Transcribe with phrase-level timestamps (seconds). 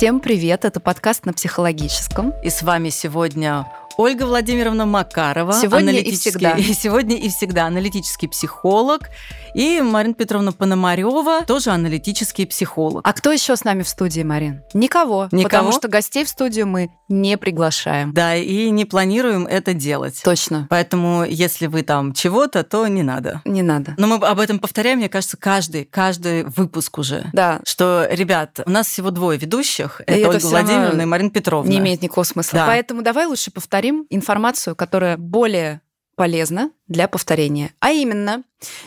[0.00, 2.32] Всем привет, это подкаст на психологическом.
[2.42, 3.70] И с вами сегодня
[4.00, 5.52] Ольга Владимировна Макарова.
[5.52, 6.52] Сегодня и всегда.
[6.52, 9.10] И сегодня и всегда аналитический психолог.
[9.54, 13.06] И Марина Петровна Пономарева, тоже аналитический психолог.
[13.06, 14.62] А кто еще с нами в студии, Марин?
[14.72, 15.28] Никого.
[15.32, 15.42] Никого?
[15.42, 18.14] Потому что гостей в студию мы не приглашаем.
[18.14, 20.22] Да, и не планируем это делать.
[20.24, 20.66] Точно.
[20.70, 23.42] Поэтому, если вы там чего-то, то не надо.
[23.44, 23.94] Не надо.
[23.98, 27.28] Но мы об этом повторяем, мне кажется, каждый, каждый выпуск уже.
[27.34, 27.60] Да.
[27.66, 30.00] Что, ребят, у нас всего двое ведущих.
[30.00, 31.68] И Это, это Ольга Владимировна и Марина Петровна.
[31.68, 32.60] Не имеет никакого смысла.
[32.60, 32.66] Да.
[32.66, 35.80] Поэтому давай лучше повторим информацию, которая более
[36.16, 37.72] полезна для повторения.
[37.78, 38.42] А именно,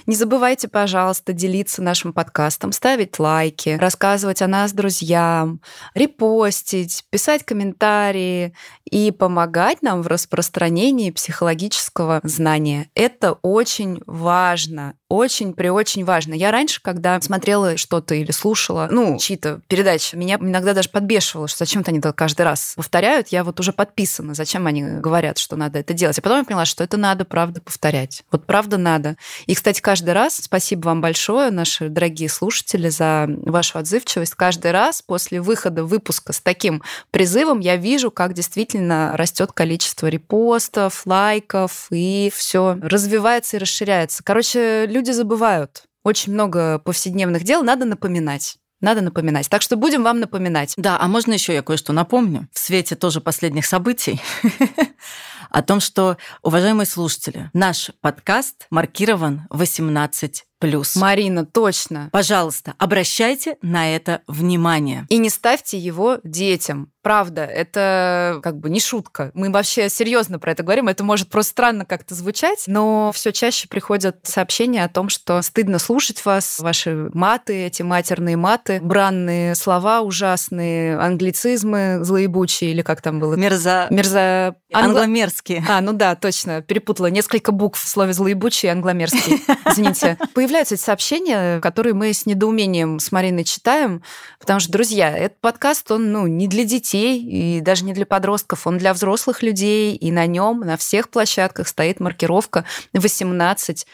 [0.06, 5.62] не забывайте, пожалуйста, делиться нашим подкастом, ставить лайки, рассказывать о нас друзьям,
[5.96, 8.54] репостить, писать комментарии
[8.84, 12.90] и помогать нам в распространении психологического знания.
[12.94, 16.34] Это очень важно, очень при очень важно.
[16.34, 21.60] Я раньше, когда смотрела что-то или слушала, ну, чьи-то передачи, меня иногда даже подбешивало, что
[21.60, 23.30] зачем-то они каждый раз повторяют.
[23.30, 26.20] Я вот уже подписана, зачем они говорят, что надо это делать.
[26.20, 27.93] А потом я поняла, что это надо, правда, повторять.
[28.32, 29.18] Вот правда надо.
[29.46, 34.36] И, кстати, каждый раз спасибо вам большое, наши дорогие слушатели, за вашу отзывчивость.
[34.36, 41.04] Каждый раз после выхода выпуска с таким призывом я вижу, как действительно растет количество репостов,
[41.06, 44.24] лайков, и все развивается и расширяется.
[44.24, 45.84] Короче, люди забывают.
[46.04, 48.58] Очень много повседневных дел надо напоминать.
[48.84, 49.50] Надо напоминать.
[49.50, 50.74] Так что будем вам напоминать.
[50.76, 52.50] Да, а можно еще я кое-что напомню?
[52.52, 54.22] В свете тоже последних событий
[55.50, 60.98] о том, что, уважаемые слушатели, наш подкаст маркирован 18 плюс.
[60.98, 62.10] Марина, точно.
[62.12, 65.06] Пожалуйста, обращайте на это внимание.
[65.08, 66.93] И не ставьте его детям.
[67.04, 69.32] Правда, это как бы не шутка.
[69.34, 70.88] Мы вообще серьезно про это говорим.
[70.88, 75.80] Это может просто странно как-то звучать, но все чаще приходят сообщения о том, что стыдно
[75.80, 83.20] слушать вас, ваши маты, эти матерные маты, бранные слова ужасные, англицизмы злоебучие, или как там
[83.20, 83.34] было?
[83.34, 83.88] Мерза...
[83.90, 84.56] Мерза...
[84.72, 85.66] Англомерзкие.
[85.68, 89.44] А, ну да, точно, перепутала несколько букв в слове злоебучий и англомерзкий.
[89.66, 90.18] Извините.
[90.34, 94.04] Появляются эти сообщения, которые мы с недоумением с Мариной читаем,
[94.40, 98.68] потому что, друзья, этот подкаст, он ну, не для детей, и даже не для подростков,
[98.68, 103.86] он для взрослых людей, и на нем на всех площадках стоит маркировка 18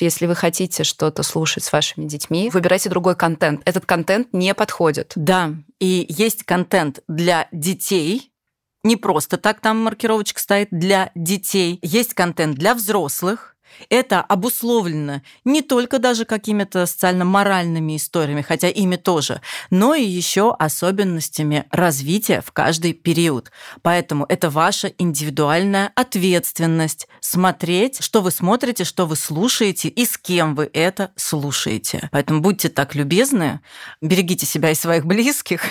[0.00, 3.62] Если вы хотите что-то слушать с вашими детьми, выбирайте другой контент.
[3.64, 5.12] Этот контент не подходит.
[5.16, 8.32] Да, и есть контент для детей,
[8.84, 11.78] не просто так там маркировочка стоит для детей.
[11.82, 13.51] Есть контент для взрослых,
[13.88, 19.40] это обусловлено не только даже какими-то социально-моральными историями, хотя ими тоже,
[19.70, 23.50] но и еще особенностями развития в каждый период.
[23.82, 30.54] Поэтому это ваша индивидуальная ответственность смотреть, что вы смотрите, что вы слушаете и с кем
[30.54, 32.08] вы это слушаете.
[32.12, 33.60] Поэтому будьте так любезны,
[34.00, 35.62] берегите себя и своих близких.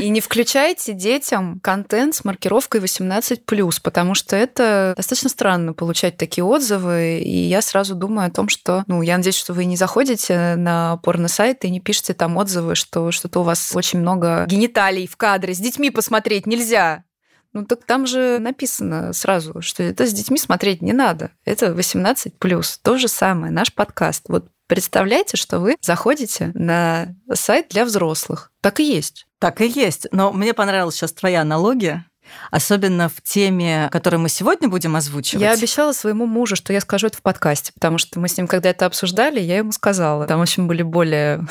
[0.00, 6.44] И не включайте детям контент с маркировкой 18+, потому что это достаточно странно получать такие
[6.44, 10.56] отзывы, и я сразу думаю о том, что, ну, я надеюсь, что вы не заходите
[10.56, 15.16] на порно-сайт и не пишете там отзывы, что что-то у вас очень много гениталий в
[15.16, 17.04] кадре, с детьми посмотреть нельзя.
[17.52, 21.32] Ну так там же написано сразу, что это с детьми смотреть не надо.
[21.44, 22.34] Это 18
[22.82, 24.24] То же самое, наш подкаст.
[24.28, 28.52] Вот представляйте, что вы заходите на сайт для взрослых.
[28.60, 29.26] Так и есть.
[29.38, 30.06] Так и есть.
[30.12, 32.06] Но мне понравилась сейчас твоя аналогия.
[32.50, 35.42] Особенно в теме, которую мы сегодня будем озвучивать.
[35.42, 38.46] Я обещала своему мужу, что я скажу это в подкасте, потому что мы с ним,
[38.46, 40.26] когда это обсуждали, я ему сказала.
[40.26, 41.46] Там очень были более...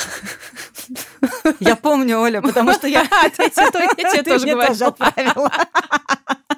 [1.59, 3.07] Я помню, Оля, потому что я...
[3.39, 5.51] Я тебе тоже говорила.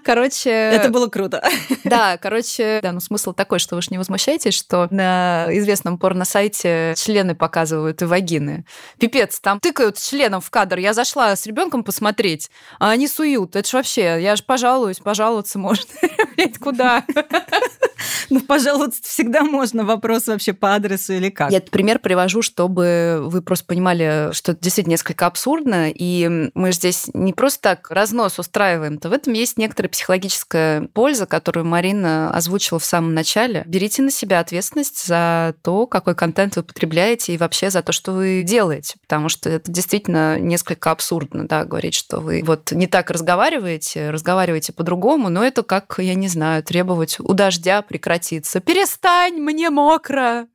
[0.04, 0.50] Короче...
[0.50, 1.44] Это было круто.
[1.84, 6.94] Да, короче, да, ну смысл такой, что вы же не возмущаетесь, что на известном порно-сайте
[6.96, 8.66] члены показывают и вагины.
[8.98, 10.78] Пипец, там тыкают членом в кадр.
[10.78, 12.50] Я зашла с ребенком посмотреть,
[12.80, 13.56] а они суют.
[13.56, 15.86] Это ж вообще, я же пожалуюсь, пожаловаться можно.
[16.36, 17.04] Блять, куда?
[18.30, 19.84] Ну, пожалуйста, всегда можно.
[19.84, 21.52] Вопрос вообще по адресу или как?
[21.52, 26.72] Я этот пример привожу, чтобы вы просто понимали, что это действительно несколько абсурдно, и мы
[26.72, 32.34] здесь не просто так разнос устраиваем, то в этом есть некоторая психологическая польза, которую Марина
[32.34, 33.64] озвучила в самом начале.
[33.66, 38.14] Берите на себя ответственность за то, какой контент вы потребляете, и вообще за то, что
[38.14, 43.12] вы делаете, потому что это действительно несколько абсурдно, да, говорить, что вы вот не так
[43.12, 48.60] разговариваете, разговариваете по-другому, но это как, я не знаю, требовать у дождя прекратиться.
[48.60, 50.48] Перестань, мне мокро.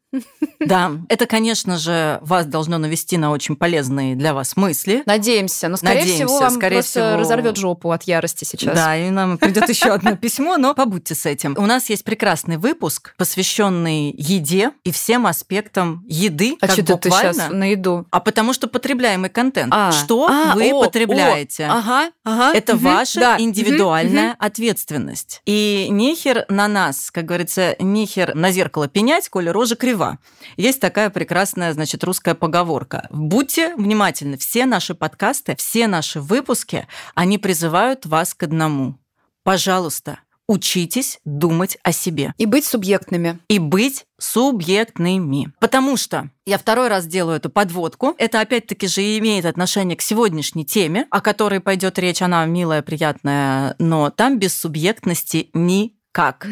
[0.60, 5.02] Да, это, конечно же, вас должно навести на очень полезные для вас мысли.
[5.06, 7.16] Надеемся, но скорее Надеемся, всего вам скорее всего.
[7.16, 8.74] разорвет жопу от ярости сейчас.
[8.74, 11.54] Да, и нам придет еще одно письмо, но побудьте с этим.
[11.58, 17.48] У нас есть прекрасный выпуск, посвященный еде и всем аспектам еды, А что ты сейчас
[17.50, 18.06] на еду?
[18.10, 19.72] А потому что потребляемый контент.
[19.74, 21.66] А, что а, вы о, потребляете?
[21.66, 22.56] о, ага, ага.
[22.56, 25.42] Это ваша да, индивидуальная ответственность.
[25.46, 30.18] И нехер на нас, как говорится, нехер на зеркало пенять, коли рожа крива.
[30.56, 33.08] Есть такая прекрасная, значит, русская поговорка.
[33.10, 34.36] Будьте внимательны.
[34.36, 38.98] Все наши подкасты, все наши выпуски, они призывают вас к одному.
[39.42, 43.38] Пожалуйста, учитесь думать о себе И быть субъектными.
[43.48, 45.52] и быть субъектными.
[45.60, 48.14] Потому что я второй раз делаю эту подводку.
[48.18, 52.22] Это опять-таки же имеет отношение к сегодняшней теме, о которой пойдет речь.
[52.22, 56.46] Она милая, приятная, но там без субъектности никак.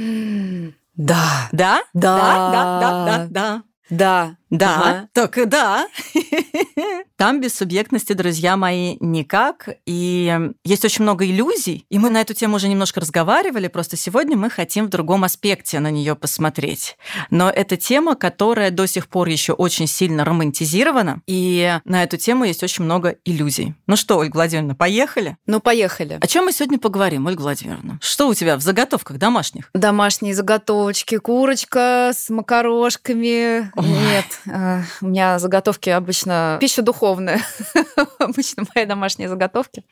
[0.97, 1.49] Да.
[1.53, 1.81] Да?
[1.95, 2.17] Да.
[2.19, 4.37] Да, да, да, да, да.
[4.59, 4.75] Да.
[4.75, 5.09] Ага.
[5.13, 5.89] только да.
[7.17, 9.69] Там без субъектности, друзья мои, никак.
[9.87, 11.87] И есть очень много иллюзий.
[11.91, 15.81] И мы на эту тему уже немножко разговаривали, просто сегодня мы хотим в другом аспекте
[15.81, 16.97] на нее посмотреть.
[17.31, 21.23] Но это тема, которая до сих пор еще очень сильно романтизирована.
[21.27, 23.75] И на эту тему есть очень много иллюзий.
[23.87, 25.37] Ну что, Ольга Владимировна, поехали?
[25.47, 26.19] Ну, поехали.
[26.21, 27.99] О чем мы сегодня поговорим, Ольга Владимировна?
[28.01, 29.71] Что у тебя в заготовках домашних?
[29.75, 33.71] Домашние заготовочки, курочка с макарошками.
[33.77, 33.87] Ой.
[33.87, 37.41] Нет, у меня заготовки обычно пища духовная.
[38.19, 39.85] Обычно мои домашние заготовки.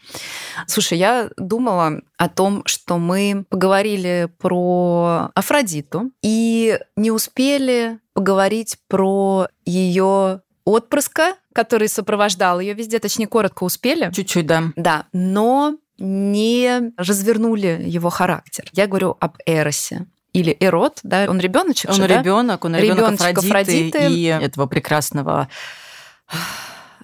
[0.66, 9.48] Слушай, я думала о том, что мы поговорили про Афродиту и не успели поговорить про
[9.64, 14.10] ее отпрыска, который сопровождал ее везде, точнее, коротко успели.
[14.12, 14.64] Чуть-чуть, да.
[14.76, 18.64] Да, но не развернули его характер.
[18.72, 20.06] Я говорю об Эросе.
[20.32, 22.18] Или Эрот, да, он ребеночек Он же, да?
[22.20, 24.06] ребенок, он ребенок Афродиты, Афродиты.
[24.10, 25.48] и этого прекрасного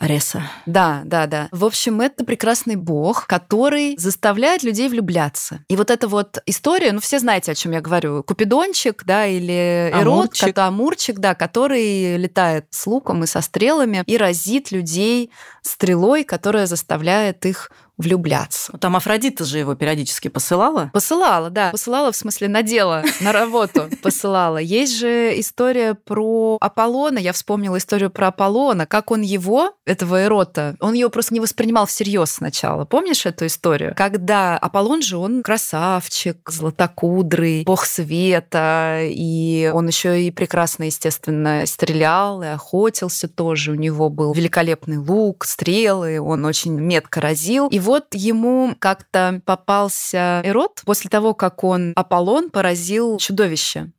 [0.01, 0.45] Ареса.
[0.65, 1.49] Да, да, да.
[1.51, 5.65] В общем, это прекрасный бог, который заставляет людей влюбляться.
[5.69, 8.23] И вот эта вот история, ну, все знаете, о чем я говорю.
[8.23, 10.49] Купидончик, да, или Эрот, Амурчик.
[10.55, 15.33] кото- Амурчик, да, который летает с луком и со стрелами и разит людей
[15.63, 18.73] стрелой, которая заставляет их влюбляться.
[18.79, 20.91] Там Афродита же его периодически посылала.
[20.93, 21.71] Посылала, да.
[21.71, 24.59] Посылала, в смысле, на дело, на работу посылала.
[24.59, 27.19] Есть же история про Аполлона.
[27.19, 31.87] Я вспомнила историю про Аполлона, как он его, этого Эрота, он его просто не воспринимал
[31.87, 32.85] всерьез сначала.
[32.85, 33.95] Помнишь эту историю?
[33.97, 42.43] Когда Аполлон же, он красавчик, златокудрый, бог света, и он еще и прекрасно, естественно, стрелял
[42.43, 43.73] и охотился тоже.
[43.73, 47.69] У него был великолепный лук, стрелы, он очень метко разил.
[47.69, 53.91] И вот ему как-то попался Эрот после того, как он Аполлон поразил чудовище.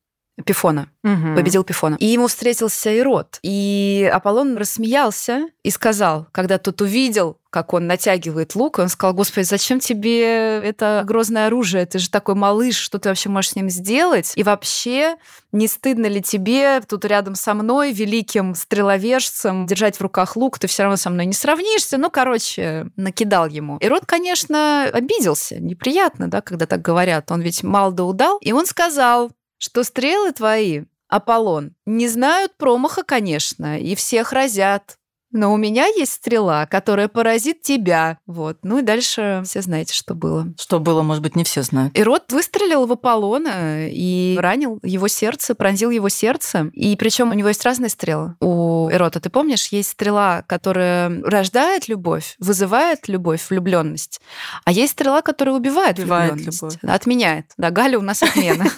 [0.46, 1.36] Пифона, Мгм.
[1.36, 1.96] победил Пифона.
[2.00, 3.40] И ему встретился Ирод.
[3.44, 9.44] И Аполлон рассмеялся и сказал, когда тот увидел, как он натягивает лук, он сказал, господи,
[9.46, 11.86] зачем тебе это грозное оружие?
[11.88, 14.34] Ты же такой малыш, что ты вообще можешь с ним сделать?
[14.36, 15.16] И вообще,
[15.52, 20.60] не стыдно ли тебе тут рядом со мной, великим стреловежцем, держать в руках лук?
[20.60, 21.98] Ты все равно со мной не сравнишься.
[21.98, 23.78] Ну, короче, накидал ему.
[23.78, 25.60] Ирод, конечно, обиделся.
[25.60, 27.32] Неприятно, да, когда так говорят.
[27.32, 28.38] Он ведь мал да удал.
[28.42, 34.96] И он сказал, что стрелы твои, Аполлон, не знают промаха, конечно, и всех разят.
[35.32, 38.18] Но у меня есть стрела, которая поразит тебя.
[38.26, 38.58] Вот.
[38.64, 40.48] Ну и дальше все знаете, что было.
[40.60, 41.96] Что было, может быть, не все знают.
[41.96, 46.72] Ирод выстрелил в Аполлона и ранил его сердце, пронзил его сердце.
[46.74, 48.38] И причем у него есть разные стрелы.
[48.40, 54.22] У Эрота, ты помнишь, есть стрела, которая рождает любовь, вызывает любовь, влюбленность,
[54.66, 56.78] а есть стрела, которая убивает, Убивает влюбленность, любовь.
[56.96, 57.46] отменяет.
[57.56, 58.66] Да, Галя у нас отмена.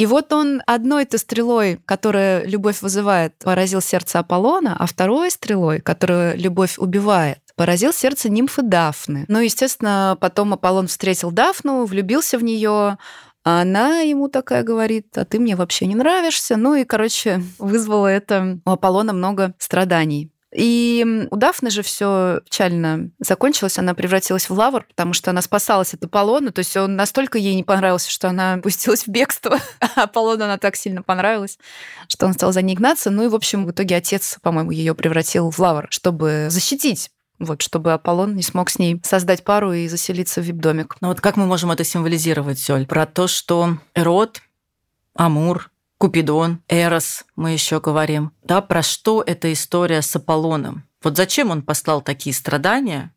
[0.00, 6.34] И вот он одной-то стрелой, которая любовь вызывает, поразил сердце Аполлона, а второй стрелой, которая
[6.36, 9.26] любовь убивает, поразил сердце нимфы Дафны.
[9.28, 12.96] Ну, естественно, потом Аполлон встретил Дафну, влюбился в нее,
[13.44, 16.56] а она ему такая говорит, а ты мне вообще не нравишься.
[16.56, 20.30] Ну и, короче, вызвало это у Аполлона много страданий.
[20.52, 25.94] И у Дафны же все печально закончилось, она превратилась в лавр, потому что она спасалась
[25.94, 30.02] от Аполлона, то есть он настолько ей не понравился, что она пустилась в бегство, а
[30.02, 31.58] Аполлону она так сильно понравилась,
[32.08, 33.10] что он стал за ней гнаться.
[33.10, 37.62] Ну и, в общем, в итоге отец, по-моему, ее превратил в лавр, чтобы защитить вот,
[37.62, 40.96] чтобы Аполлон не смог с ней создать пару и заселиться в вип-домик.
[41.00, 42.86] Ну вот как мы можем это символизировать, Соль?
[42.86, 44.42] Про то, что Эрот,
[45.14, 48.32] Амур, Купидон, Эрос, мы еще говорим.
[48.42, 50.84] Да, про что эта история с Аполлоном?
[51.02, 53.14] Вот зачем он послал такие страдания?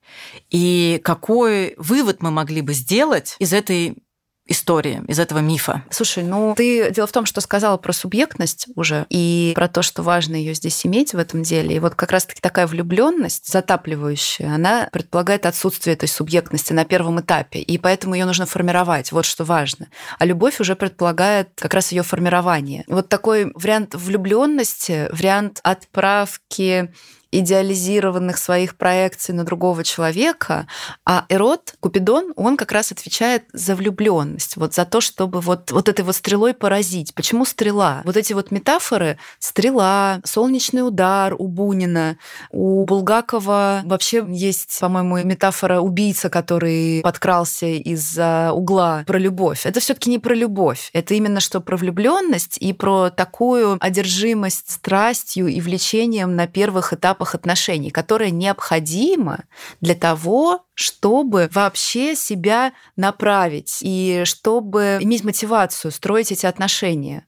[0.50, 4.03] И какой вывод мы могли бы сделать из этой
[4.46, 5.84] истории, из этого мифа.
[5.90, 10.04] Слушай, ну ты дело в том, что сказала про субъектность уже и про то, что
[10.04, 11.76] важно ее здесь иметь в этом деле.
[11.76, 17.60] И вот как раз-таки такая влюбленность затапливающая, она предполагает отсутствие этой субъектности на первом этапе,
[17.60, 19.12] и поэтому ее нужно формировать.
[19.12, 19.88] Вот что важно.
[20.20, 22.84] А любовь уже предполагает как раз ее формирование.
[22.88, 26.94] Вот такой вариант влюбленности, вариант отправки
[27.40, 30.68] идеализированных своих проекций на другого человека,
[31.06, 35.90] а Эрот, Купидон, он как раз отвечает за влюбленность, вот за то, чтобы вот, вот
[35.90, 37.14] этой вот стрелой поразить.
[37.16, 38.02] Почему стрела?
[38.06, 42.18] Вот эти вот метафоры, стрела, солнечный удар у Бунина,
[42.52, 49.66] у Булгакова вообще есть, по-моему, метафора убийца, который подкрался из-за угла про любовь.
[49.66, 54.70] Это все таки не про любовь, это именно что про влюбленность и про такую одержимость
[54.70, 59.46] страстью и влечением на первых этапах этапах отношений, которое необходимо
[59.82, 67.26] для того, чтобы вообще себя направить и чтобы иметь мотивацию строить эти отношения.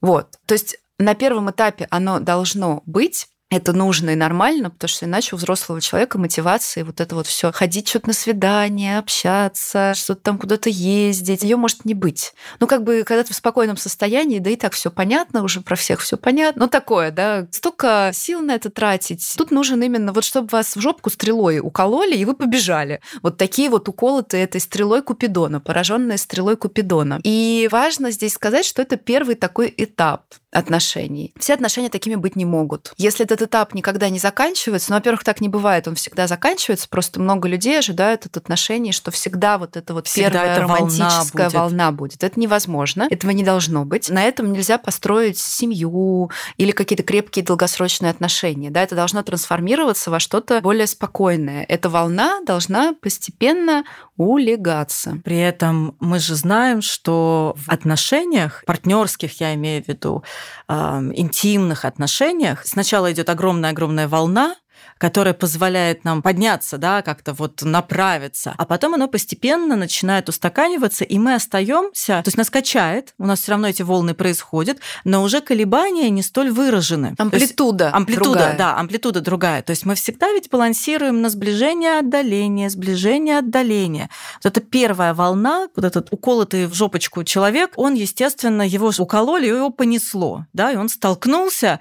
[0.00, 0.38] Вот.
[0.46, 5.34] То есть на первом этапе оно должно быть, это нужно и нормально, потому что иначе
[5.34, 10.38] у взрослого человека мотивация вот это вот все ходить что-то на свидание, общаться, что-то там
[10.38, 12.34] куда-то ездить, ее может не быть.
[12.60, 15.76] Ну, как бы, когда ты в спокойном состоянии, да и так все понятно, уже про
[15.76, 16.64] всех все понятно.
[16.64, 17.46] Ну, такое, да.
[17.50, 19.34] Столько сил на это тратить.
[19.38, 23.00] Тут нужен именно вот, чтобы вас в жопку стрелой укололи, и вы побежали.
[23.22, 27.20] Вот такие вот уколотые этой стрелой Купидона, пораженные стрелой Купидона.
[27.24, 31.34] И важно здесь сказать, что это первый такой этап отношений.
[31.38, 32.92] Все отношения такими быть не могут.
[32.96, 37.20] Если этот этап никогда не заканчивается, ну, во-первых, так не бывает, он всегда заканчивается, просто
[37.20, 41.50] много людей ожидают от отношений, что всегда вот это вот всегда первая эта романтическая волна
[41.50, 41.54] будет.
[41.54, 42.24] волна будет.
[42.24, 44.08] Это невозможно, этого не должно быть.
[44.08, 48.70] На этом нельзя построить семью или какие-то крепкие долгосрочные отношения.
[48.70, 51.64] Да, это должно трансформироваться во что-то более спокойное.
[51.68, 53.84] Эта волна должна постепенно
[54.16, 55.20] улегаться.
[55.24, 60.24] При этом мы же знаем, что в отношениях, партнерских я имею в виду,
[60.68, 64.56] интимных отношениях, сначала идет огромная-огромная волна,
[64.98, 68.54] которое позволяет нам подняться, да, как-то вот направиться.
[68.56, 73.40] А потом оно постепенно начинает устаканиваться, и мы остаемся, то есть нас качает, у нас
[73.40, 77.14] все равно эти волны происходят, но уже колебания не столь выражены.
[77.18, 77.84] Амплитуда.
[77.86, 78.56] Есть, амплитуда, другая.
[78.58, 79.62] да, амплитуда другая.
[79.62, 84.10] То есть мы всегда ведь балансируем на сближение, отдаление, сближение, отдаление.
[84.42, 89.70] Вот это первая волна, вот этот уколотый в жопочку человек, он, естественно, его укололи, его
[89.70, 91.80] понесло, да, и он столкнулся,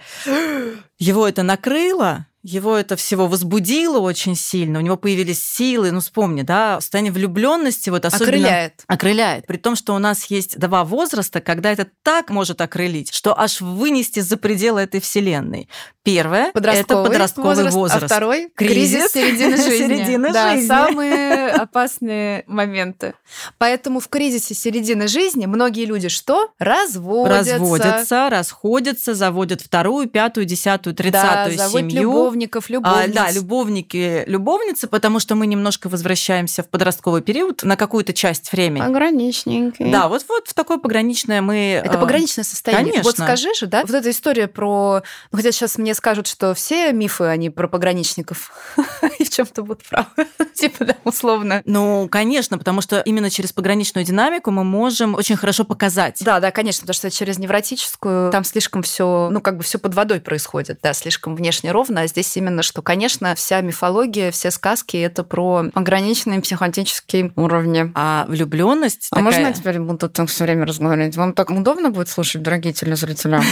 [0.97, 6.43] его это накрыло, его это всего возбудило очень сильно, у него появились силы, ну вспомни,
[6.43, 8.27] да, состояние влюбленности вот особенно...
[8.27, 8.83] Окрыляет.
[8.87, 9.47] Окрыляет.
[9.47, 13.59] При том, что у нас есть два возраста, когда это так может окрылить, что аж
[13.59, 15.67] вынести за пределы этой вселенной.
[16.03, 18.03] Первое– это подростковый возраст, возраст.
[18.03, 19.77] А второй– кризис, кризис середины жизни.
[19.77, 20.67] середины да, жизни.
[20.67, 23.13] самые опасные моменты.
[23.57, 26.51] Поэтому в кризисе середины жизни многие люди что?
[26.59, 27.57] Разводятся.
[27.57, 32.36] Разводятся, расходятся, заводят вторую, пятую, десятую, тридцатую да, семью.
[32.37, 33.11] Любовников, любовниц.
[33.11, 38.51] А, да, любовники, любовницы, потому что мы немножко возвращаемся в подростковый период на какую-то часть
[38.51, 38.85] времени.
[38.85, 39.91] Пограничненький.
[39.91, 41.81] Да, вот, вот в такое пограничное мы...
[41.83, 42.93] Это пограничное состояние.
[42.93, 43.03] Конечно.
[43.03, 45.01] Вот скажи же, да, вот эта история про...
[45.31, 48.51] Ну, хотя сейчас мне скажут, что все мифы, они про пограничников
[49.19, 50.27] и в чем то будут правы.
[50.53, 51.61] типа, да, условно.
[51.65, 56.21] Ну, конечно, потому что именно через пограничную динамику мы можем очень хорошо показать.
[56.23, 59.93] Да, да, конечно, потому что через невротическую там слишком все, ну, как бы все под
[59.93, 64.97] водой происходит, да, слишком внешне ровно, а здесь именно, что, конечно, вся мифология, все сказки
[64.97, 67.91] это про пограничные психотические уровни.
[67.95, 69.07] А влюбленность.
[69.11, 69.23] А такая...
[69.23, 71.15] можно я теперь буду так все время разговаривать?
[71.15, 73.39] Вам так удобно будет слушать, дорогие телезрители?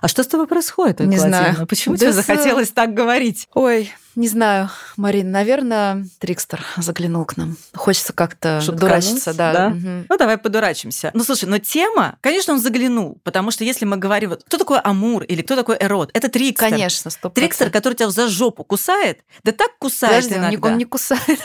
[0.00, 1.00] А что с тобой происходит?
[1.00, 1.66] Не знаю.
[1.66, 3.48] Почему тебе захотелось так говорить?
[3.54, 7.56] Ой, не знаю, Марин, наверное, Трикстер заглянул к нам.
[7.74, 9.52] Хочется как-то дурачиться, да.
[9.52, 9.66] да?
[9.68, 10.06] Угу.
[10.08, 11.10] Ну, давай подурачимся.
[11.14, 14.78] Ну, слушай, но тема, конечно, он заглянул, потому что если мы говорим, вот, кто такой
[14.78, 16.70] Амур или кто такой Эрот, это Трикстер.
[16.70, 17.34] Конечно, стоп.
[17.34, 20.68] Трикстер, который тебя за жопу кусает, да так кусает Подожди, иногда.
[20.68, 21.40] он не кусает.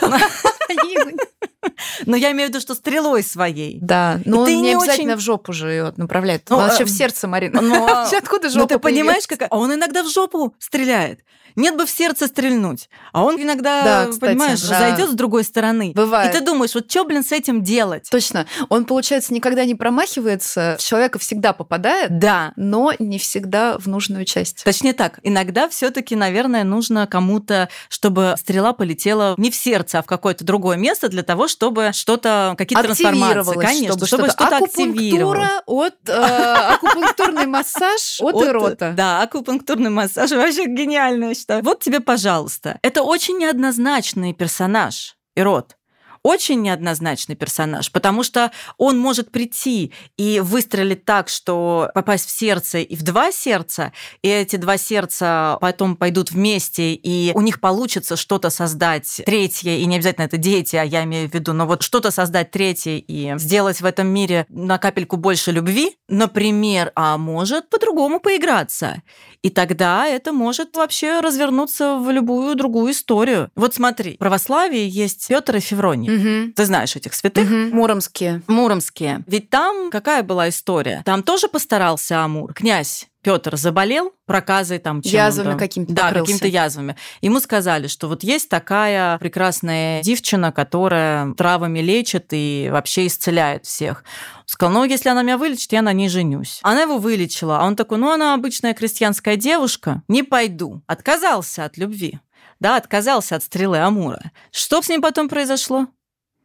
[2.06, 3.78] Но я имею в виду, что стрелой своей.
[3.80, 6.50] Да, но он не обязательно в жопу же ее направляет.
[6.50, 7.60] Он вообще в сердце, Марина.
[7.80, 9.46] Вообще откуда жопа Ну ты понимаешь, как...
[9.50, 11.20] Он иногда в жопу стреляет.
[11.56, 12.88] Нет бы в сердце стрельнуть.
[13.12, 14.78] А он иногда, да, кстати, понимаешь, да.
[14.78, 15.92] зайдет с другой стороны.
[15.94, 16.34] Бывает.
[16.34, 18.08] И ты думаешь, вот что, блин, с этим делать?
[18.10, 18.46] Точно.
[18.68, 22.52] Он, получается, никогда не промахивается, в человека всегда попадает, да.
[22.56, 24.62] но не всегда в нужную часть.
[24.64, 30.02] Точнее так, иногда все таки наверное, нужно кому-то, чтобы стрела полетела не в сердце, а
[30.02, 33.54] в какое-то другое место для того, чтобы что-то, какие-то трансформации.
[33.54, 35.48] Конечно, чтобы, что-то, что активировалось.
[35.66, 36.12] от э,
[36.74, 38.92] акупунктурный массаж от эрота.
[38.96, 42.78] Да, акупунктурный массаж вообще гениальная что вот тебе, пожалуйста.
[42.82, 45.76] Это очень неоднозначный персонаж, Ирод.
[46.22, 52.78] очень неоднозначный персонаж, потому что он может прийти и выстрелить так, что попасть в сердце
[52.78, 53.92] и в два сердца,
[54.22, 59.86] и эти два сердца потом пойдут вместе, и у них получится что-то создать третье, и
[59.86, 63.34] не обязательно это дети, а я имею в виду, но вот что-то создать третье и
[63.38, 69.02] сделать в этом мире на капельку больше любви, например, а может по-другому поиграться.
[69.42, 73.50] И тогда это может вообще развернуться в любую другую историю.
[73.54, 76.10] Вот смотри, в православии есть Петр и Февроний.
[76.10, 76.52] Угу.
[76.54, 77.46] Ты знаешь этих святых?
[77.48, 77.74] Угу.
[77.74, 78.42] Муромские.
[78.46, 79.22] Муромские.
[79.26, 81.02] Ведь там какая была история?
[81.04, 82.52] Там тоже постарался Амур.
[82.52, 86.32] Князь Петр заболел проказой там чем язвами какими-то да покрылся.
[86.32, 93.06] какими-то язвами ему сказали что вот есть такая прекрасная девчина которая травами лечит и вообще
[93.06, 94.04] исцеляет всех
[94.46, 97.76] сказал ну если она меня вылечит я на ней женюсь она его вылечила а он
[97.76, 102.20] такой ну она обычная крестьянская девушка не пойду отказался от любви
[102.60, 104.32] да, отказался от стрелы Амура.
[104.52, 105.86] Что с ним потом произошло?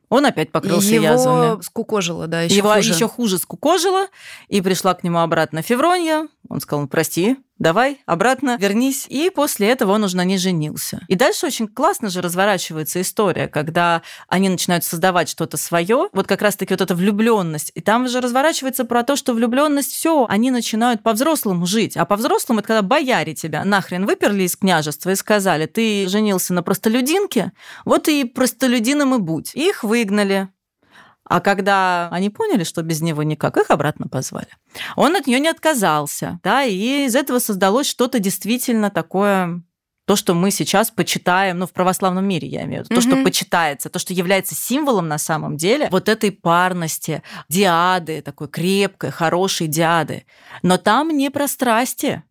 [0.08, 1.62] Он опять покрылся Его язвами.
[1.62, 2.94] скукожило, да, еще Его хуже.
[2.94, 4.08] еще хуже скукожила,
[4.48, 6.28] и пришла к нему обратно Февронья.
[6.50, 9.06] Он сказал, «Ну, прости, давай, обратно, вернись.
[9.10, 11.02] И после этого он уже на ней женился.
[11.08, 16.42] И дальше очень классно же разворачивается история, когда они начинают создавать что-то свое, вот как
[16.42, 17.72] раз-таки вот эта влюбленность.
[17.76, 21.98] И там же разворачивается про то, что влюбленность все, они начинают по-взрослому жить.
[21.98, 26.64] А по-взрослому это когда бояре тебя нахрен выперли из княжества и сказали, ты женился на
[26.64, 27.54] простолюдинке,
[27.86, 29.56] вот и простолюдином и будь.
[29.56, 30.50] Их выгнали.
[31.28, 34.48] А когда они поняли, что без него никак, их обратно позвали.
[34.96, 39.64] Он от нее не отказался, да, и из этого создалось что-то действительно такое
[40.06, 43.24] то, что мы сейчас почитаем, ну, в православном мире, я имею в виду, то, что
[43.24, 49.68] почитается, то, что является символом на самом деле вот этой парности, диады, такой крепкой, хорошей
[49.68, 50.26] диады.
[50.62, 52.24] Но там не про страсти,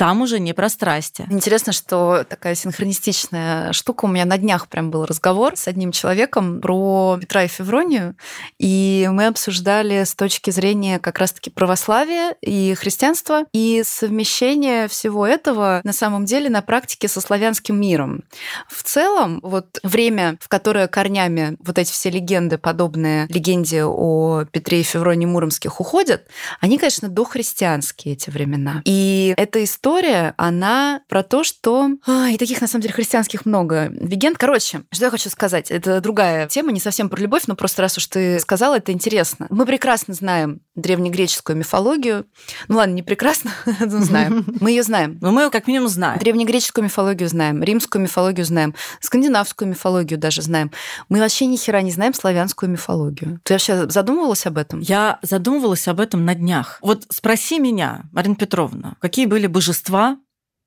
[0.00, 1.26] там уже не про страсти.
[1.28, 4.06] Интересно, что такая синхронистичная штука.
[4.06, 8.16] У меня на днях прям был разговор с одним человеком про Петра и Февронию,
[8.58, 15.82] и мы обсуждали с точки зрения как раз-таки православия и христианства, и совмещение всего этого
[15.84, 18.22] на самом деле на практике со славянским миром.
[18.70, 24.80] В целом, вот время, в которое корнями вот эти все легенды, подобные легенде о Петре
[24.80, 26.26] и Февронии Муромских, уходят,
[26.60, 28.80] они, конечно, дохристианские эти времена.
[28.86, 29.89] И эта история,
[30.36, 31.90] она про то, что...
[32.06, 34.38] А, и таких, на самом деле, христианских много легенд.
[34.38, 35.70] Короче, что я хочу сказать?
[35.70, 39.46] Это другая тема, не совсем про любовь, но просто раз уж ты сказала, это интересно.
[39.50, 42.26] Мы прекрасно знаем древнегреческую мифологию.
[42.68, 44.44] Ну ладно, не прекрасно, но знаем.
[44.60, 45.18] Мы ее знаем.
[45.20, 46.18] Но мы ее как минимум знаем.
[46.18, 50.70] Древнегреческую мифологию знаем, римскую мифологию знаем, скандинавскую мифологию даже знаем.
[51.08, 53.40] Мы вообще ни хера не знаем славянскую мифологию.
[53.44, 54.80] Ты вообще задумывалась об этом?
[54.80, 56.78] Я задумывалась об этом на днях.
[56.82, 59.79] Вот спроси меня, Марина Петровна, какие были божества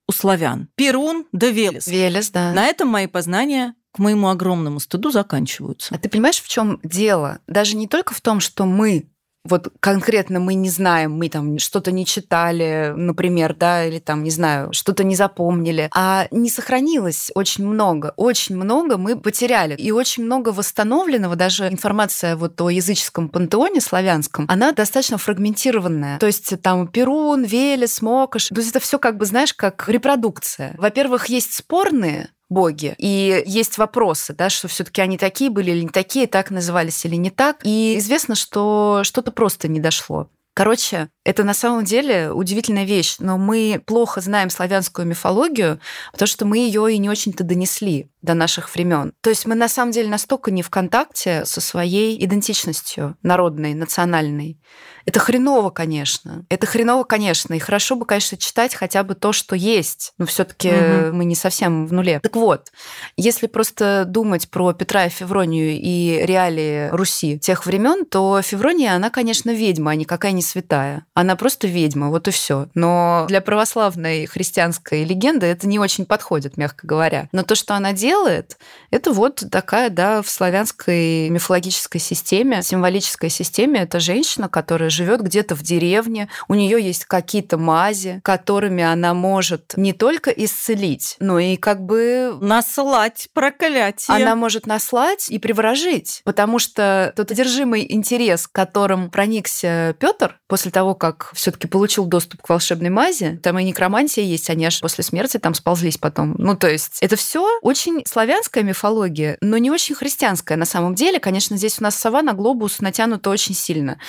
[0.08, 0.70] у славян?
[0.76, 1.88] Перун да Велес.
[1.88, 2.52] Велес, да.
[2.54, 5.94] На этом мои познания к моему огромному стыду заканчиваются.
[5.94, 7.40] А ты понимаешь, в чем дело?
[7.48, 9.10] Даже не только в том, что мы
[9.46, 14.32] вот конкретно мы не знаем, мы там что-то не читали, например, да, или там, не
[14.32, 20.24] знаю, что-то не запомнили, а не сохранилось очень много, очень много мы потеряли, и очень
[20.24, 26.88] много восстановленного, даже информация вот о языческом пантеоне славянском, она достаточно фрагментированная, то есть там
[26.88, 30.76] Перун, Велес, Мокош, то есть это все как бы, знаешь, как репродукция.
[30.78, 32.96] Во-первых, есть спорные боги.
[32.98, 37.16] И есть вопросы, да, что все-таки они такие были или не такие, так назывались или
[37.16, 37.58] не так.
[37.64, 40.30] И известно, что что-то просто не дошло.
[40.56, 45.80] Короче, это на самом деле удивительная вещь, но мы плохо знаем славянскую мифологию,
[46.12, 49.14] потому что мы ее и не очень-то донесли до наших времен.
[49.22, 54.60] То есть мы на самом деле настолько не в контакте со своей идентичностью народной, национальной.
[55.06, 56.46] Это хреново, конечно.
[56.50, 57.54] Это хреново, конечно.
[57.54, 60.14] И хорошо бы, конечно, читать хотя бы то, что есть.
[60.18, 61.18] Но все-таки Мгм.
[61.18, 62.20] мы не совсем в нуле.
[62.20, 62.72] Так вот,
[63.18, 69.10] если просто думать про Петра и Февронию и реалии Руси тех времен, то Феврония, она,
[69.10, 71.06] конечно, ведьма, а никакая не святая.
[71.14, 72.68] Она просто ведьма, вот и все.
[72.74, 77.28] Но для православной христианской легенды это не очень подходит, мягко говоря.
[77.32, 78.58] Но то, что она делает,
[78.92, 85.56] это вот такая, да, в славянской мифологической системе, символической системе, это женщина, которая живет где-то
[85.56, 91.58] в деревне, у нее есть какие-то мази, которыми она может не только исцелить, но и
[91.58, 94.16] как бы Наслать проклятие.
[94.16, 100.96] она может наслать и приворожить, потому что тот одержимый интерес, которым проникся Петр после того,
[100.96, 103.40] как все-таки получил доступ к волшебной мази.
[103.42, 106.36] Там и некромантия есть, они аж после смерти там сползлись потом.
[106.38, 111.20] Ну, то есть это все очень славянская мифология, но не очень христианская на самом деле.
[111.20, 114.00] Конечно, здесь у нас сова на глобус натянута очень сильно.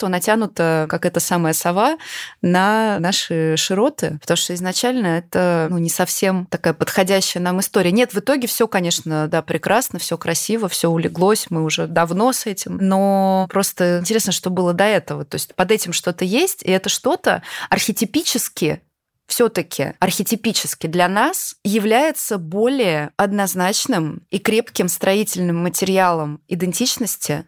[0.00, 1.98] Христианство натянуто, как эта самая сова,
[2.40, 7.92] на наши широты, потому что изначально это ну, не совсем такая подходящая нам история.
[7.92, 12.46] Нет, в итоге все, конечно, да, прекрасно, все красиво, все улеглось, мы уже давно с
[12.46, 15.24] этим, но просто интересно, что было до этого.
[15.24, 18.80] То есть под этим что-то есть, и это что-то архетипически
[19.30, 27.46] все-таки архетипически для нас является более однозначным и крепким строительным материалом идентичности,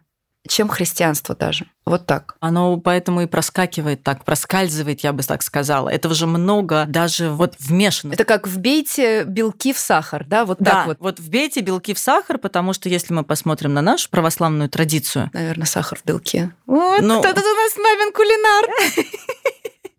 [0.49, 1.67] чем христианство даже.
[1.85, 2.37] Вот так.
[2.41, 5.89] Оно поэтому и проскакивает так, проскальзывает, я бы так сказала.
[5.89, 8.13] Этого же много даже вот вмешано.
[8.13, 10.45] Это как вбейте белки в сахар, да?
[10.45, 10.97] Вот да, так вот.
[11.01, 15.31] вот вбейте белки в сахар, потому что если мы посмотрим на нашу православную традицию...
[15.33, 16.53] Наверное, сахар в белке.
[16.67, 17.21] Вот, Но...
[17.21, 18.67] кто-то у нас мамин кулинар.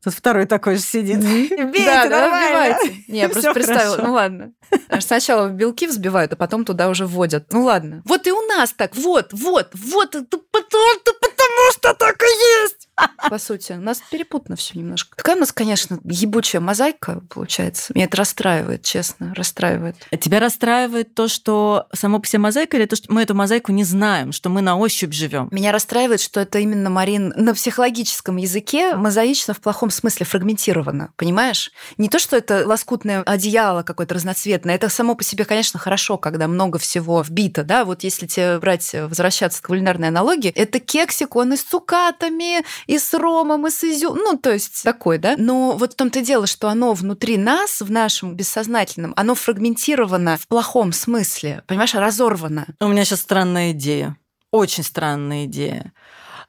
[0.03, 1.21] Тут второй такой же сидит.
[1.21, 3.03] Бейте, да, да, вбивайте.
[3.07, 3.97] Не, я просто представила.
[3.97, 4.51] Ну ладно.
[4.99, 7.51] Сначала белки взбивают, а потом туда уже вводят.
[7.51, 8.01] Ну ладно.
[8.05, 8.95] Вот и у нас так.
[8.95, 10.11] Вот, вот, вот.
[10.11, 12.82] Потому что так и есть.
[13.29, 15.15] По сути, у нас перепутано все немножко.
[15.15, 17.91] Такая у нас, конечно, ебучая мозаика получается.
[17.95, 19.95] Меня это расстраивает, честно, расстраивает.
[20.11, 23.71] А тебя расстраивает то, что само по себе мозаика, или то, что мы эту мозаику
[23.71, 25.47] не знаем, что мы на ощупь живем?
[25.51, 31.71] Меня расстраивает, что это именно, Марин, на психологическом языке мозаично в плохом смысле фрагментировано, понимаешь?
[31.97, 36.47] Не то, что это лоскутное одеяло какое-то разноцветное, это само по себе, конечно, хорошо, когда
[36.47, 41.53] много всего вбито, да, вот если тебе брать, возвращаться к кулинарной аналогии, это кексик, он
[41.53, 45.35] и с цукатами, и с ромом, и с изюм, ну, то есть такой, да.
[45.37, 50.47] Но вот в том-то дело, что оно внутри нас, в нашем бессознательном, оно фрагментировано в
[50.47, 52.67] плохом смысле, понимаешь, разорвано.
[52.79, 54.17] У меня сейчас странная идея,
[54.51, 55.93] очень странная идея.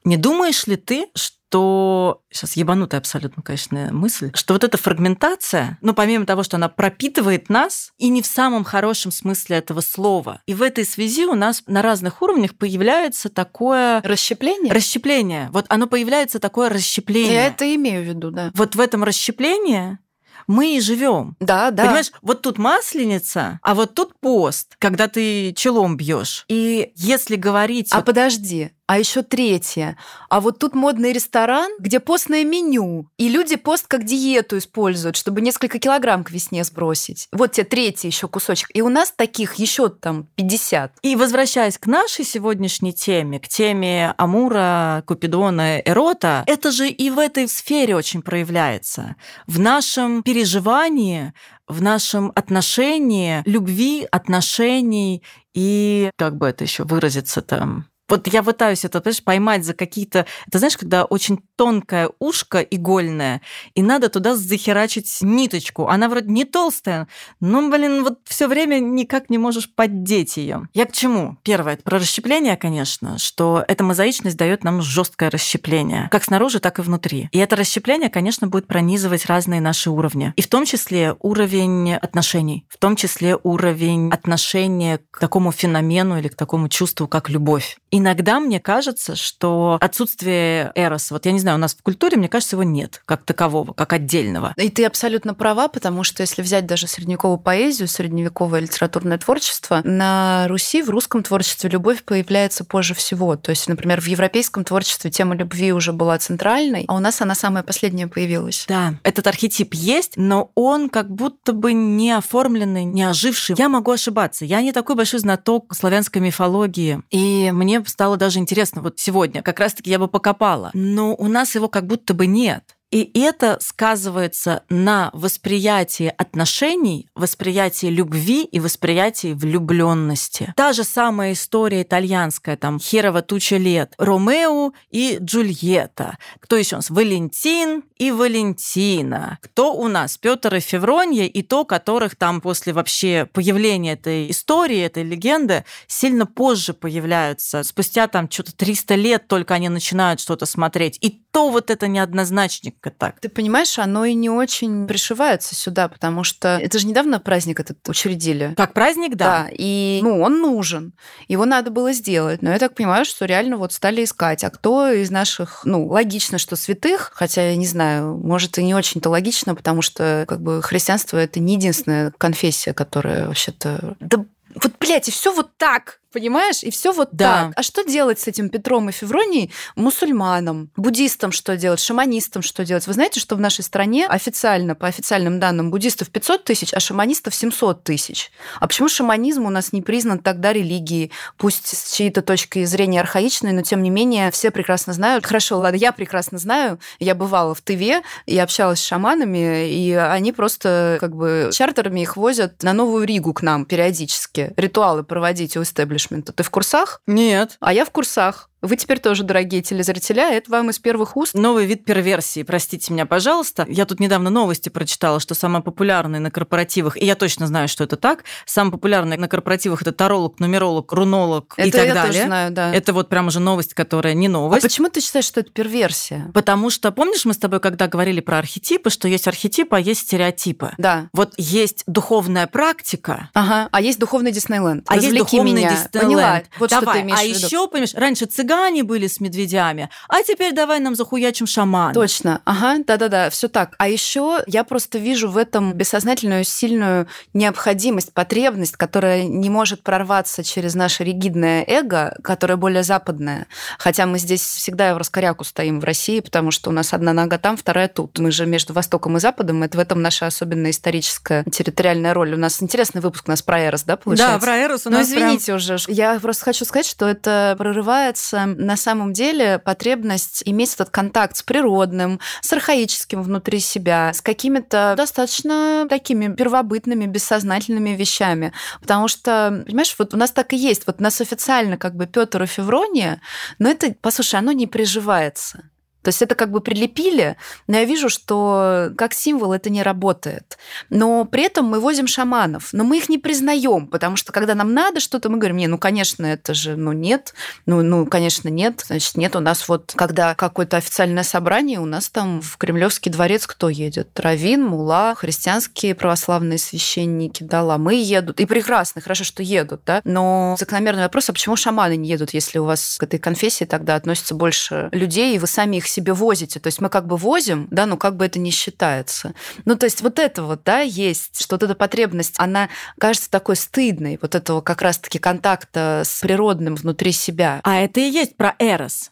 [0.04, 5.78] Не думаешь ли ты, что что сейчас ебанутая абсолютно, конечно, мысль, что вот эта фрагментация,
[5.82, 10.40] ну, помимо того, что она пропитывает нас, и не в самом хорошем смысле этого слова.
[10.46, 14.02] И в этой связи у нас на разных уровнях появляется такое...
[14.02, 14.72] Расщепление?
[14.72, 15.48] Расщепление.
[15.52, 17.34] Вот оно появляется такое расщепление.
[17.34, 18.50] Я это имею в виду, да.
[18.54, 19.98] Вот в этом расщеплении
[20.46, 21.36] мы и живем.
[21.40, 21.84] Да, да.
[21.84, 26.44] Понимаешь, вот тут масленица, а вот тут пост, когда ты челом бьешь.
[26.48, 27.88] И если говорить...
[27.92, 28.06] А вот...
[28.06, 29.96] подожди, а еще третье.
[30.28, 33.08] А вот тут модный ресторан, где постное меню.
[33.16, 37.28] И люди пост как диету используют, чтобы несколько килограмм к весне сбросить.
[37.32, 38.68] Вот тебе третий еще кусочек.
[38.74, 40.98] И у нас таких еще там 50.
[41.02, 47.18] И возвращаясь к нашей сегодняшней теме, к теме Амура, Купидона, Эрота, это же и в
[47.18, 49.16] этой сфере очень проявляется.
[49.46, 51.32] В нашем переживании,
[51.66, 55.22] в нашем отношении, любви, отношений
[55.54, 60.26] и, как бы это еще выразиться там, вот я пытаюсь это, понимаешь, поймать за какие-то...
[60.46, 63.40] Это знаешь, когда очень тонкое ушко игольное,
[63.74, 65.88] и надо туда захерачить ниточку.
[65.88, 67.08] Она вроде не толстая,
[67.40, 70.68] но, блин, вот все время никак не можешь поддеть ее.
[70.74, 71.38] Я к чему?
[71.42, 76.78] Первое, это про расщепление, конечно, что эта мозаичность дает нам жесткое расщепление, как снаружи, так
[76.78, 77.28] и внутри.
[77.32, 80.32] И это расщепление, конечно, будет пронизывать разные наши уровни.
[80.36, 86.28] И в том числе уровень отношений, в том числе уровень отношения к такому феномену или
[86.28, 87.78] к такому чувству, как любовь.
[87.96, 92.28] Иногда мне кажется, что отсутствие эроса, вот я не знаю, у нас в культуре, мне
[92.28, 94.52] кажется, его нет как такового, как отдельного.
[94.56, 100.48] И ты абсолютно права, потому что если взять даже средневековую поэзию, средневековое литературное творчество, на
[100.48, 103.36] Руси в русском творчестве любовь появляется позже всего.
[103.36, 107.36] То есть, например, в европейском творчестве тема любви уже была центральной, а у нас она
[107.36, 108.64] самая последняя появилась.
[108.66, 113.54] Да, этот архетип есть, но он как будто бы не оформленный, не оживший.
[113.56, 114.44] Я могу ошибаться.
[114.44, 119.42] Я не такой большой знаток славянской мифологии, и мне стало даже интересно вот сегодня.
[119.42, 120.70] Как раз-таки я бы покопала.
[120.74, 122.76] Но у нас его как будто бы нет.
[122.94, 130.54] И это сказывается на восприятии отношений, восприятии любви и восприятии влюбленности.
[130.56, 136.18] Та же самая история итальянская, там Херова туча лет, Ромео и Джульетта.
[136.38, 136.88] Кто еще у нас?
[136.88, 139.38] Валентин и Валентина.
[139.42, 140.16] Кто у нас?
[140.16, 146.26] Петр и Февронья, и то, которых там после вообще появления этой истории, этой легенды, сильно
[146.26, 147.64] позже появляются.
[147.64, 150.96] Спустя там что-то 300 лет только они начинают что-то смотреть.
[151.00, 153.20] И то вот это неоднозначник только так.
[153.20, 157.88] Ты понимаешь, оно и не очень пришивается сюда, потому что это же недавно праздник этот
[157.88, 158.54] учредили.
[158.56, 159.24] Как праздник, да.
[159.24, 160.92] Да, и ну, он нужен.
[161.28, 162.42] Его надо было сделать.
[162.42, 164.44] Но я так понимаю, что реально вот стали искать.
[164.44, 168.74] А кто из наших, ну, логично, что святых, хотя я не знаю, может и не
[168.74, 173.96] очень-то логично, потому что как бы христианство это не единственная конфессия, которая вообще-то...
[174.00, 176.62] Да вот, блядь, и все вот так Понимаешь?
[176.62, 177.46] И все вот Да.
[177.46, 177.52] так.
[177.56, 179.50] А что делать с этим Петром и Февронией?
[179.74, 182.86] Мусульманам, буддистам что делать, шаманистам что делать?
[182.86, 187.34] Вы знаете, что в нашей стране официально, по официальным данным, буддистов 500 тысяч, а шаманистов
[187.34, 188.30] 700 тысяч.
[188.60, 191.10] А почему шаманизм у нас не признан тогда религией?
[191.36, 195.26] Пусть с чьей-то точки зрения архаичной, но тем не менее все прекрасно знают.
[195.26, 196.78] Хорошо, ладно, я прекрасно знаю.
[197.00, 202.16] Я бывала в Тыве и общалась с шаманами, и они просто как бы чартерами их
[202.16, 204.52] возят на Новую Ригу к нам периодически.
[204.56, 205.64] Ритуалы проводить у
[206.04, 206.32] истеблишмента.
[206.32, 207.00] Ты в курсах?
[207.06, 207.56] Нет.
[207.60, 208.50] А я в курсах.
[208.64, 211.34] Вы теперь тоже, дорогие телезрители, а это вам из первых уст.
[211.34, 213.66] Новый вид перверсии, простите меня, пожалуйста.
[213.68, 217.84] Я тут недавно новости прочитала, что самый популярный на корпоративах, и я точно знаю, что
[217.84, 222.12] это так, самый популярный на корпоративах это таролог, нумеролог, рунолог и это так я далее.
[222.14, 222.74] тоже знаю, да.
[222.74, 224.62] Это вот прям уже новость, которая не А новость.
[224.62, 226.30] почему ты считаешь, что это перверсия?
[226.32, 230.00] Потому что, помнишь, мы с тобой когда говорили про архетипы, что есть архетипы, а есть
[230.00, 230.72] стереотипы.
[230.78, 231.10] Да.
[231.12, 233.68] Вот есть духовная практика, Ага.
[233.72, 234.86] А есть духовный Диснейленд.
[234.88, 235.68] а есть духовный меня.
[235.70, 235.92] Диснейленд.
[235.92, 236.42] Поняла.
[236.58, 237.00] Вот что давай.
[237.00, 237.46] ты имеешь а в виду.
[237.46, 241.92] еще, понимаешь, раньше цыгане были с медведями, а теперь давай нам захуячим шамана.
[241.94, 243.74] Точно, ага, да-да-да, все так.
[243.78, 250.42] А еще я просто вижу в этом бессознательную сильную необходимость, потребность, которая не может прорваться
[250.44, 253.46] через наше ригидное эго, которое более западное.
[253.78, 257.38] Хотя мы здесь всегда в раскоряку стоим в России, потому что у нас одна нога
[257.38, 258.18] там, вторая тут.
[258.18, 262.34] Мы же между Востоком и Западом, это в этом наша особенная историческая территориальная роль.
[262.34, 264.38] У нас интересный выпуск у нас про Эрос, да, получается?
[264.38, 265.76] Да, про Эрос у Ну, нас прям- извините уже.
[265.88, 271.42] Я просто хочу сказать, что это прорывается на самом деле потребность иметь этот контакт с
[271.42, 278.52] природным, с архаическим внутри себя, с какими-то достаточно такими первобытными, бессознательными вещами.
[278.80, 280.86] Потому что, понимаешь, вот у нас так и есть.
[280.86, 283.20] Вот у нас официально как бы Петр и Феврония,
[283.58, 285.70] но это, послушай, оно не приживается.
[286.04, 287.36] То есть это как бы прилепили,
[287.66, 290.58] но я вижу, что как символ это не работает.
[290.90, 294.74] Но при этом мы возим шаманов, но мы их не признаем, потому что когда нам
[294.74, 297.32] надо что-то, мы говорим, не, ну, конечно, это же, ну, нет,
[297.64, 299.34] ну, ну, конечно, нет, значит, нет.
[299.34, 304.08] У нас вот, когда какое-то официальное собрание, у нас там в Кремлевский дворец кто едет?
[304.20, 308.40] Равин, Мула, христианские православные священники, да, ламы едут.
[308.40, 310.02] И прекрасно, хорошо, что едут, да.
[310.04, 313.94] Но закономерный вопрос, а почему шаманы не едут, если у вас к этой конфессии тогда
[313.94, 316.60] относится больше людей, и вы сами их себе возите?
[316.60, 319.34] То есть мы как бы возим, да, но как бы это не считается.
[319.64, 323.56] Ну, то есть вот это вот, да, есть, что вот эта потребность, она кажется такой
[323.56, 327.60] стыдной, вот этого как раз-таки контакта с природным внутри себя.
[327.62, 329.10] А это и есть про Эрос.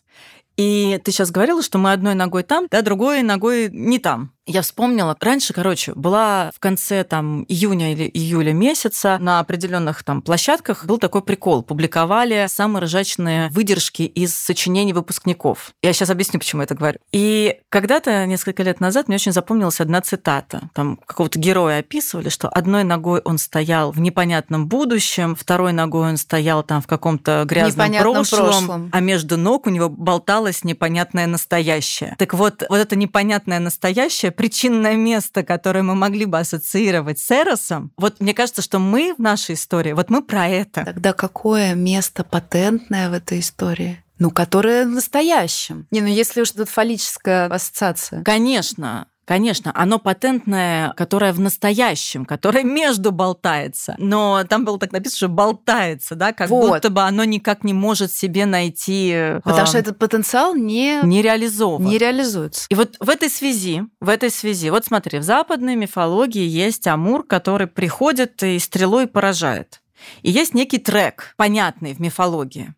[0.57, 4.33] И ты сейчас говорила, что мы одной ногой там, да, другой ногой не там.
[4.47, 10.21] Я вспомнила, раньше, короче, была в конце там июня или июля месяца на определенных там
[10.21, 11.63] площадках был такой прикол.
[11.63, 15.73] Публиковали самые ржачные выдержки из сочинений выпускников.
[15.81, 16.99] Я сейчас объясню, почему я это говорю.
[17.13, 20.71] И когда-то, несколько лет назад, мне очень запомнилась одна цитата.
[20.75, 26.17] Там какого-то героя описывали, что одной ногой он стоял в непонятном будущем, второй ногой он
[26.17, 28.91] стоял там в каком-то грязном Непонятном прошлом, прошлом.
[28.93, 32.17] а между ног у него болталось непонятное настоящее.
[32.19, 37.93] Так вот, вот это непонятное настоящее, причинное место, которое мы могли бы ассоциировать с Эросом,
[37.97, 40.85] вот мне кажется, что мы в нашей истории, вот мы про это.
[40.85, 44.03] Тогда какое место патентное в этой истории?
[44.19, 45.87] Ну, которое в настоящем.
[45.91, 48.23] Не, ну если уж тут фаллическая ассоциация.
[48.23, 53.95] Конечно, Конечно, оно патентное, которое в настоящем, которое между болтается.
[53.97, 56.69] Но там было так написано, что болтается, да, как Вот.
[56.69, 59.39] будто бы оно никак не может себе найти...
[59.43, 61.83] Потому а, что этот потенциал не, не реализован.
[61.83, 62.67] не реализуется.
[62.69, 67.27] И вот в этой связи, в этой связи, вот смотри, в западной мифологии есть Амур,
[67.27, 69.82] который приходит и стрелой поражает.
[70.23, 72.75] И есть некий трек, понятный в мифологии.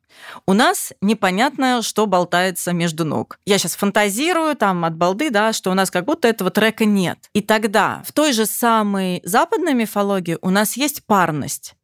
[0.46, 3.38] У нас непонятно, что болтается между ног.
[3.44, 7.18] Я сейчас фантазирую там от балды, да, что у нас как будто этого трека нет.
[7.32, 11.74] И тогда в той же самой западной мифологии у нас есть парность.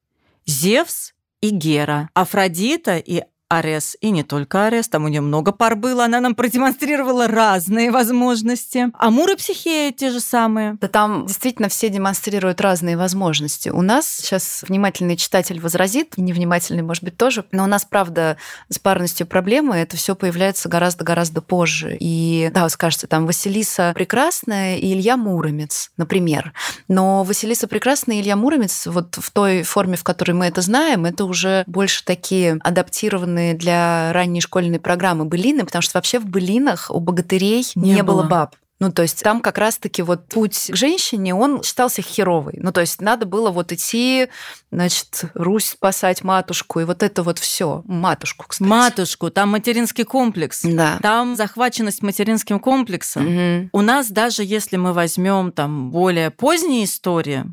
[0.46, 5.74] Зевс и Гера, Афродита и Арес, и не только Арес, там у нее много пар
[5.74, 8.90] было, она нам продемонстрировала разные возможности.
[8.94, 10.76] Амур и те же самые.
[10.80, 13.68] Да там действительно все демонстрируют разные возможности.
[13.68, 18.36] У нас сейчас внимательный читатель возразит, невнимательный, может быть, тоже, но у нас, правда,
[18.68, 21.96] с парностью проблемы, это все появляется гораздо-гораздо позже.
[21.98, 26.52] И да, вот скажете, там Василиса Прекрасная и Илья Муромец, например.
[26.86, 31.04] Но Василиса Прекрасная и Илья Муромец вот в той форме, в которой мы это знаем,
[31.04, 36.90] это уже больше такие адаптированные для ранней школьной программы былины, потому что вообще в былинах
[36.90, 38.28] у богатырей не, Не было было.
[38.28, 38.56] баб.
[38.80, 42.54] Ну, то есть там как раз-таки вот путь к женщине, он считался херовый.
[42.58, 44.28] Ну, то есть надо было вот идти,
[44.72, 48.66] значит, Русь спасать матушку, и вот это вот все Матушку, кстати.
[48.66, 50.62] Матушку, там материнский комплекс.
[50.62, 50.98] Да.
[51.02, 53.24] Там захваченность материнским комплексом.
[53.26, 53.68] Мгм.
[53.74, 57.44] У нас даже если мы возьмем там более поздние истории,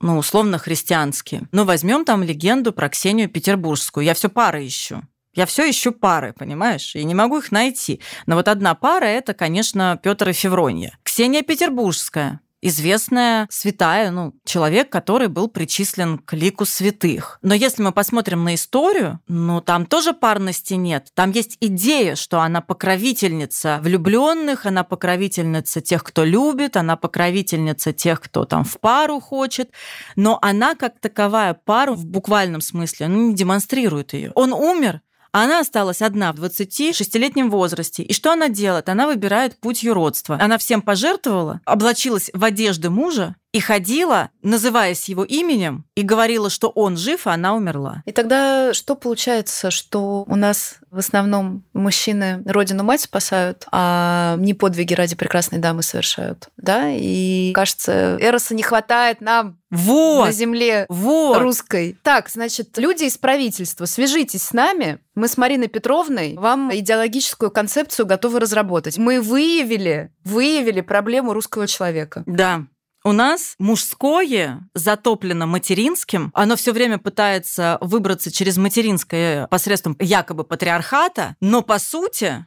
[0.00, 1.42] ну, условно христианские.
[1.52, 4.04] Но возьмем там легенду про Ксению Петербургскую.
[4.04, 5.02] Я все пары ищу.
[5.34, 6.94] Я все ищу пары, понимаешь?
[6.94, 8.00] И не могу их найти.
[8.26, 10.98] Но вот одна пара это, конечно, Петр и Февронья.
[11.04, 17.38] Ксения Петербургская известная святая, ну, человек, который был причислен к лику святых.
[17.42, 21.08] Но если мы посмотрим на историю, ну, там тоже парности нет.
[21.14, 28.20] Там есть идея, что она покровительница влюбленных, она покровительница тех, кто любит, она покровительница тех,
[28.20, 29.70] кто там в пару хочет,
[30.14, 34.30] но она как таковая пару в буквальном смысле ну, не демонстрирует ее.
[34.36, 35.00] Он умер,
[35.40, 38.02] она осталась одна в 26-летнем возрасте.
[38.02, 38.88] И что она делает?
[38.88, 40.38] Она выбирает путь юродства.
[40.40, 46.68] Она всем пожертвовала, облачилась в одежды мужа и ходила, называясь его именем, и говорила, что
[46.68, 48.02] он жив, а она умерла.
[48.06, 54.54] И тогда что получается, что у нас в основном мужчины родину мать спасают, а не
[54.54, 56.90] подвиги ради прекрасной дамы совершают, да?
[56.90, 61.38] И кажется, Эроса не хватает нам вот, на земле вот.
[61.38, 61.98] русской.
[62.02, 64.98] Так, значит, люди из правительства, свяжитесь с нами.
[65.14, 68.98] Мы с Мариной Петровной вам идеологическую концепцию готовы разработать.
[68.98, 72.22] Мы выявили, выявили проблему русского человека.
[72.26, 72.66] Да,
[73.04, 81.36] у нас мужское затоплено материнским, оно все время пытается выбраться через материнское посредством якобы патриархата,
[81.40, 82.46] но по сути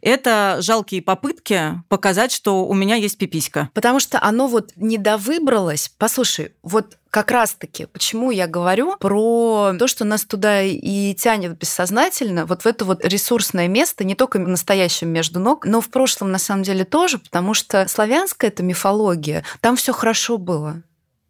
[0.00, 3.70] это жалкие попытки показать, что у меня есть пиписька.
[3.74, 5.90] Потому что оно вот не довыбралось.
[5.98, 12.44] Послушай, вот как раз-таки, почему я говорю про то, что нас туда и тянет бессознательно,
[12.44, 16.38] вот в это вот ресурсное место, не только настоящем между ног, но в прошлом на
[16.38, 20.82] самом деле тоже, потому что славянская это мифология, там все хорошо было.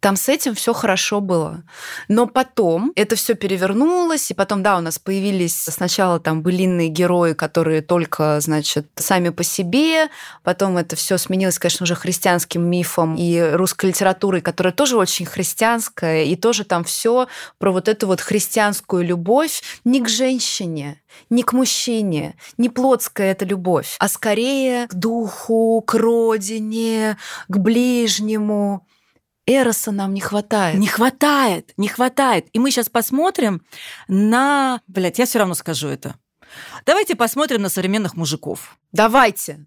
[0.05, 1.63] Там с этим все хорошо было.
[2.09, 7.33] Но потом это все перевернулось, и потом, да, у нас появились сначала там былинные герои,
[7.33, 10.09] которые только, значит, сами по себе,
[10.43, 16.25] потом это все сменилось, конечно, уже христианским мифом и русской литературой, которая тоже очень христианская,
[16.25, 21.51] и тоже там все про вот эту вот христианскую любовь не к женщине, не к
[21.51, 28.85] мужчине, не плотская эта любовь, а скорее к духу, к родине, к ближнему.
[29.47, 30.79] Эроса нам не хватает.
[30.79, 32.47] Не хватает, не хватает.
[32.53, 33.61] И мы сейчас посмотрим
[34.07, 34.81] на...
[34.87, 36.15] Блять, я все равно скажу это.
[36.85, 38.77] Давайте посмотрим на современных мужиков.
[38.91, 39.65] Давайте.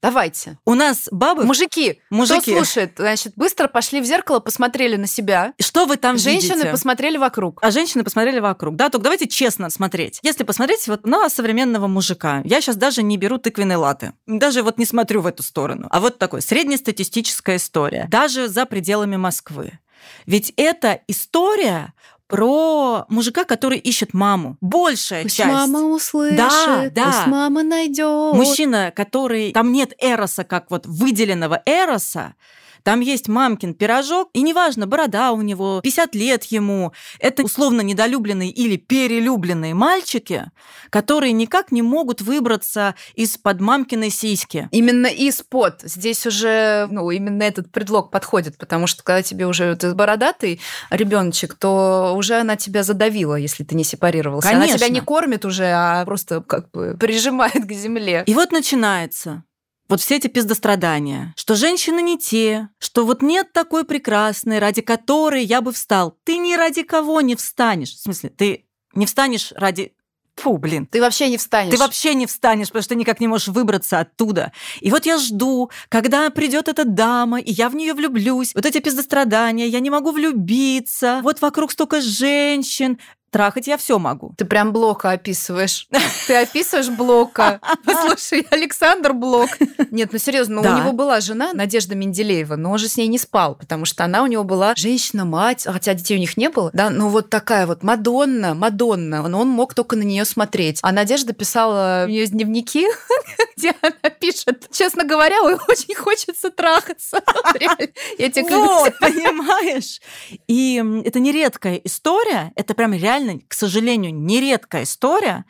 [0.00, 0.58] Давайте.
[0.64, 1.44] У нас бабы...
[1.44, 2.52] Мужики, Мужики.
[2.52, 5.54] кто слушает, значит, быстро пошли в зеркало, посмотрели на себя.
[5.60, 6.70] Что вы там Женщины видите?
[6.70, 7.58] посмотрели вокруг.
[7.62, 8.76] А женщины посмотрели вокруг.
[8.76, 10.20] Да, только давайте честно смотреть.
[10.22, 14.12] Если посмотреть вот на современного мужика, я сейчас даже не беру тыквенные латы.
[14.26, 15.88] Даже вот не смотрю в эту сторону.
[15.90, 18.06] А вот такой среднестатистическая история.
[18.08, 19.80] Даже за пределами Москвы.
[20.26, 21.92] Ведь это история
[22.28, 24.56] про мужика, который ищет маму.
[24.60, 25.48] Большая Пусть часть.
[25.48, 27.04] мама услышит, Да, да.
[27.06, 28.34] пусть мама найдет.
[28.34, 29.52] Мужчина, который...
[29.52, 32.34] Там нет эроса, как вот выделенного эроса,
[32.82, 36.92] там есть мамкин пирожок, и неважно, борода у него, 50 лет ему.
[37.18, 40.50] Это условно недолюбленные или перелюбленные мальчики,
[40.90, 44.68] которые никак не могут выбраться из-под мамкиной сиськи.
[44.70, 45.82] Именно из-под.
[45.82, 50.60] Здесь уже, ну, именно этот предлог подходит, потому что когда тебе уже ты бородатый
[50.90, 54.48] ребеночек, то уже она тебя задавила, если ты не сепарировался.
[54.50, 54.78] Она Конечно.
[54.78, 58.24] тебя не кормит уже, а просто как бы прижимает к земле.
[58.26, 59.44] И вот начинается
[59.88, 65.44] вот все эти пиздострадания, что женщины не те, что вот нет такой прекрасной, ради которой
[65.44, 66.16] я бы встал.
[66.24, 67.94] Ты ни ради кого не встанешь.
[67.94, 69.94] В смысле, ты не встанешь ради...
[70.36, 70.86] Фу, блин.
[70.86, 71.72] Ты вообще не встанешь.
[71.72, 74.52] Ты вообще не встанешь, потому что ты никак не можешь выбраться оттуда.
[74.80, 78.54] И вот я жду, когда придет эта дама, и я в нее влюблюсь.
[78.54, 81.20] Вот эти пиздострадания, я не могу влюбиться.
[81.24, 83.00] Вот вокруг столько женщин.
[83.30, 84.32] Трахать я все могу.
[84.36, 85.86] Ты прям Блока описываешь.
[86.26, 87.60] Ты описываешь Блока.
[88.06, 89.50] Слушай, Александр Блок.
[89.90, 90.76] Нет, ну серьезно, ну, Да.
[90.76, 94.04] у него была жена Надежда Менделеева, но он же с ней не спал, потому что
[94.04, 97.66] она у него была женщина-мать, хотя детей у них не было, да, ну вот такая
[97.66, 100.78] вот Мадонна, Мадонна, но он мог только на нее смотреть.
[100.82, 102.86] А Надежда писала у нее дневники,
[103.56, 107.20] где она пишет, честно говоря, очень хочется трахаться.
[108.18, 108.56] Я тебе.
[108.56, 110.00] Вот, понимаешь?
[110.46, 113.17] И это нередкая история, это прям реально,
[113.48, 115.44] к сожалению, нередкая история,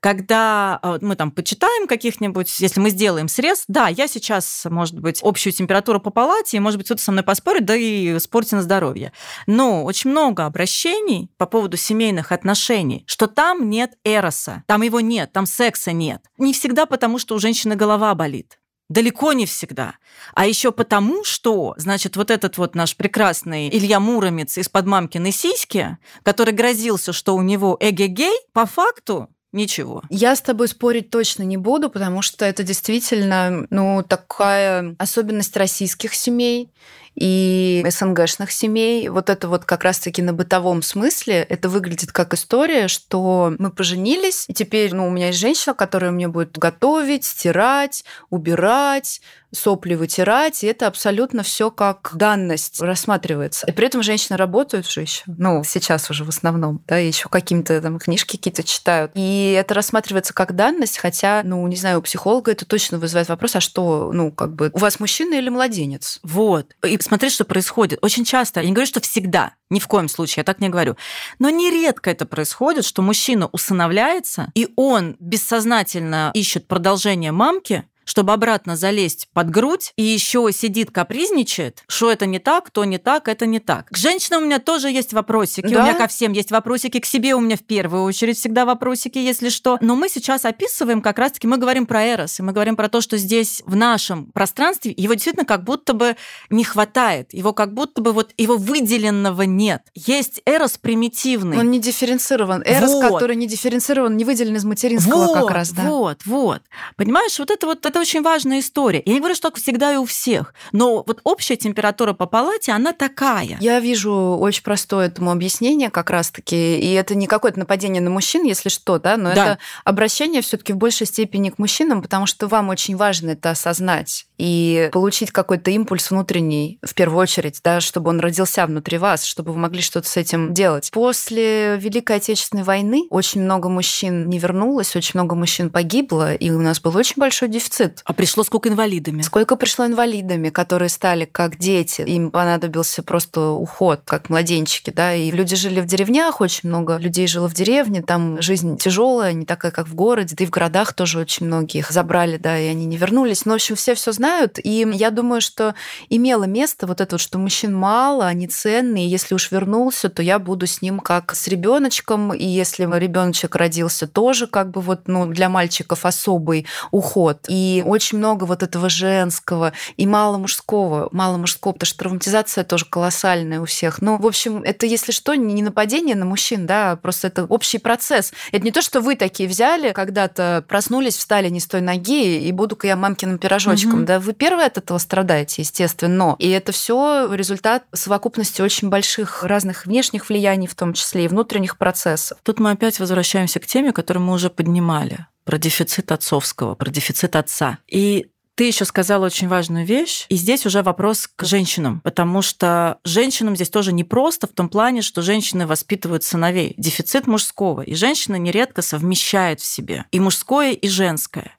[0.00, 5.20] когда э, мы там почитаем каких-нибудь, если мы сделаем срез, да, я сейчас, может быть,
[5.22, 8.62] общую температуру по палате, и, может быть, кто-то со мной поспорит, да и спорьте на
[8.62, 9.12] здоровье.
[9.46, 15.32] Но очень много обращений по поводу семейных отношений, что там нет эроса, там его нет,
[15.32, 16.22] там секса нет.
[16.38, 18.58] Не всегда потому, что у женщины голова болит.
[18.92, 19.94] Далеко не всегда.
[20.34, 25.96] А еще потому, что, значит, вот этот вот наш прекрасный Илья Муромец из-под мамкиной сиськи,
[26.22, 30.02] который грозился, что у него эгегей, по факту ничего.
[30.10, 36.12] Я с тобой спорить точно не буду, потому что это действительно, ну, такая особенность российских
[36.14, 36.70] семей.
[37.14, 39.08] И СНГшных семей.
[39.08, 44.44] Вот это вот как раз-таки на бытовом смысле это выглядит как история, что мы поженились,
[44.48, 49.20] и теперь ну, у меня есть женщина, которая мне будет готовить, стирать, убирать,
[49.52, 53.66] сопли вытирать, и это абсолютно все как данность рассматривается.
[53.66, 57.80] И при этом женщины работают же еще, ну, сейчас уже в основном, да, еще какие-то
[57.80, 59.12] там книжки какие-то читают.
[59.14, 63.56] И это рассматривается как данность, хотя, ну, не знаю, у психолога это точно вызывает вопрос,
[63.56, 66.18] а что, ну, как бы, у вас мужчина или младенец?
[66.22, 66.74] Вот.
[66.82, 67.98] И смотри, что происходит.
[68.02, 70.96] Очень часто, я не говорю, что всегда, ни в коем случае, я так не говорю,
[71.38, 78.76] но нередко это происходит, что мужчина усыновляется, и он бессознательно ищет продолжение мамки, чтобы обратно
[78.76, 83.46] залезть под грудь, и еще сидит капризничает, что это не так, то не так, это
[83.46, 83.86] не так.
[83.88, 85.80] К женщинам у меня тоже есть вопросики, да?
[85.80, 89.18] у меня ко всем есть вопросики, к себе у меня в первую очередь всегда вопросики,
[89.18, 89.78] если что.
[89.80, 93.00] Но мы сейчас описываем как раз-таки, мы говорим про Эрос, и мы говорим про то,
[93.00, 96.16] что здесь в нашем пространстве его действительно как будто бы
[96.50, 99.82] не хватает, его как будто бы вот его выделенного нет.
[99.94, 101.58] Есть Эрос примитивный.
[101.58, 102.62] Он не дифференцирован.
[102.64, 103.12] Эрос, вот.
[103.12, 105.82] который не дифференцирован, не выделен из материнского вот, как раз, да?
[105.82, 106.62] Вот, вот.
[106.96, 109.02] Понимаешь, вот это вот это очень важная история.
[109.04, 112.72] Я не говорю, что так всегда и у всех, но вот общая температура по палате,
[112.72, 113.58] она такая.
[113.60, 118.44] Я вижу очень простое этому объяснение как раз-таки, и это не какое-то нападение на мужчин,
[118.44, 119.44] если что, да, но да.
[119.44, 123.50] это обращение все таки в большей степени к мужчинам, потому что вам очень важно это
[123.50, 129.24] осознать и получить какой-то импульс внутренний, в первую очередь, да, чтобы он родился внутри вас,
[129.24, 130.90] чтобы вы могли что-то с этим делать.
[130.92, 136.60] После Великой Отечественной войны очень много мужчин не вернулось, очень много мужчин погибло, и у
[136.60, 138.02] нас был очень большой дефицит дефицит.
[138.04, 139.22] А пришло сколько инвалидами?
[139.22, 142.02] Сколько пришло инвалидами, которые стали как дети.
[142.02, 147.26] Им понадобился просто уход, как младенчики, да, и люди жили в деревнях, очень много людей
[147.26, 150.92] жило в деревне, там жизнь тяжелая, не такая, как в городе, да и в городах
[150.94, 153.44] тоже очень многих забрали, да, и они не вернулись.
[153.44, 155.74] Но, в общем, все все знают, и я думаю, что
[156.08, 160.38] имело место вот это вот, что мужчин мало, они ценные, если уж вернулся, то я
[160.38, 165.26] буду с ним как с ребеночком, и если ребеночек родился, тоже как бы вот, ну,
[165.26, 167.46] для мальчиков особый уход.
[167.48, 172.84] И очень много вот этого женского, и мало мужского, мало мужского, потому что травматизация тоже
[172.84, 174.02] колоссальная у всех.
[174.02, 178.32] Ну, в общем, это, если что, не нападение на мужчин, да, просто это общий процесс.
[178.50, 182.52] Это не то, что вы такие взяли, когда-то проснулись, встали не с той ноги, и
[182.52, 184.00] буду-ка я мамкиным пирожочком.
[184.00, 184.06] Угу.
[184.06, 186.36] Да, вы первые от этого страдаете, естественно.
[186.38, 191.78] И это все результат совокупности очень больших разных внешних влияний, в том числе и внутренних
[191.78, 192.38] процессов.
[192.42, 197.36] Тут мы опять возвращаемся к теме, которую мы уже поднимали про дефицит отцовского, про дефицит
[197.36, 197.78] отца.
[197.88, 202.98] И ты еще сказала очень важную вещь, и здесь уже вопрос к женщинам, потому что
[203.02, 206.74] женщинам здесь тоже непросто в том плане, что женщины воспитывают сыновей.
[206.76, 211.56] Дефицит мужского, и женщина нередко совмещает в себе и мужское, и женское.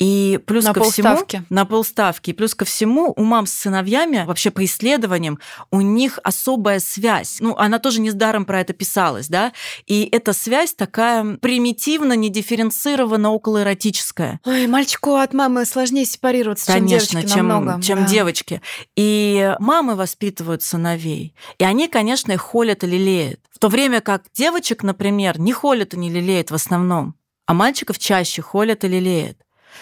[0.00, 1.36] И плюс на ко полставки.
[1.36, 1.46] всему...
[1.50, 2.30] На полставки.
[2.30, 5.38] И плюс ко всему у мам с сыновьями, вообще по исследованиям,
[5.70, 7.36] у них особая связь.
[7.40, 9.52] Ну, она тоже не с даром про это писалась, да?
[9.86, 14.40] И эта связь такая примитивно, недифференцирована, околоэротическая.
[14.46, 17.82] Ой, мальчику от мамы сложнее сепарироваться, Конечно, чем девочке чем, намного.
[17.82, 18.04] чем да.
[18.06, 18.62] девочки.
[18.96, 21.34] И мамы воспитывают сыновей.
[21.58, 23.40] И они, конечно, их холят и лелеют.
[23.50, 27.98] В то время как девочек, например, не холят и не лелеют в основном, а мальчиков
[27.98, 29.36] чаще холят и лелеют.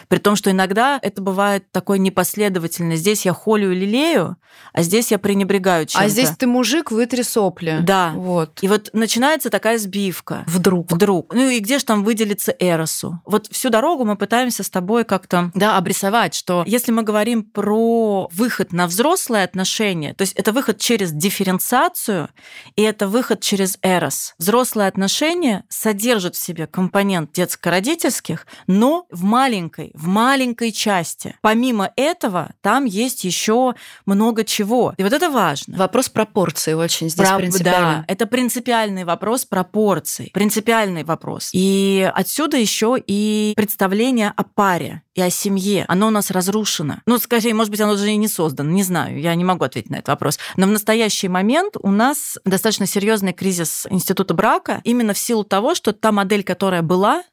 [0.08, 2.96] При том, что иногда это бывает такой непоследовательно.
[2.96, 4.36] Здесь я холю и лелею,
[4.72, 6.04] а здесь я пренебрегаю чем-то.
[6.04, 7.78] А здесь ты мужик, вытри сопли.
[7.82, 8.12] Да.
[8.14, 8.58] Вот.
[8.62, 10.44] И вот начинается такая сбивка.
[10.46, 10.90] Вдруг.
[10.90, 11.34] Вдруг.
[11.34, 13.20] Ну и где же там выделиться Эросу?
[13.24, 18.28] Вот всю дорогу мы пытаемся с тобой как-то да, обрисовать, что если мы говорим про
[18.32, 22.28] выход на взрослые отношения, то есть это выход через дифференциацию,
[22.76, 24.34] и это выход через Эрос.
[24.38, 31.36] Взрослые отношения содержат в себе компонент детско-родительских, но в маленькой в маленькой части.
[31.40, 33.74] Помимо этого, там есть еще
[34.06, 34.94] много чего.
[34.96, 35.76] И вот это важно.
[35.76, 37.38] Вопрос пропорции очень здесь Про...
[37.38, 37.96] принципиальный.
[37.98, 40.30] Да, это принципиальный вопрос пропорций.
[40.32, 41.50] Принципиальный вопрос.
[41.52, 45.84] И отсюда еще и представление о паре и о семье.
[45.88, 46.98] Оно у нас разрушено.
[47.06, 48.70] Ну, скорее, может быть, оно уже и не создано.
[48.70, 50.38] Не знаю, я не могу ответить на этот вопрос.
[50.56, 55.74] Но в настоящий момент у нас достаточно серьезный кризис института брака именно в силу того,
[55.74, 57.24] что та модель, которая была,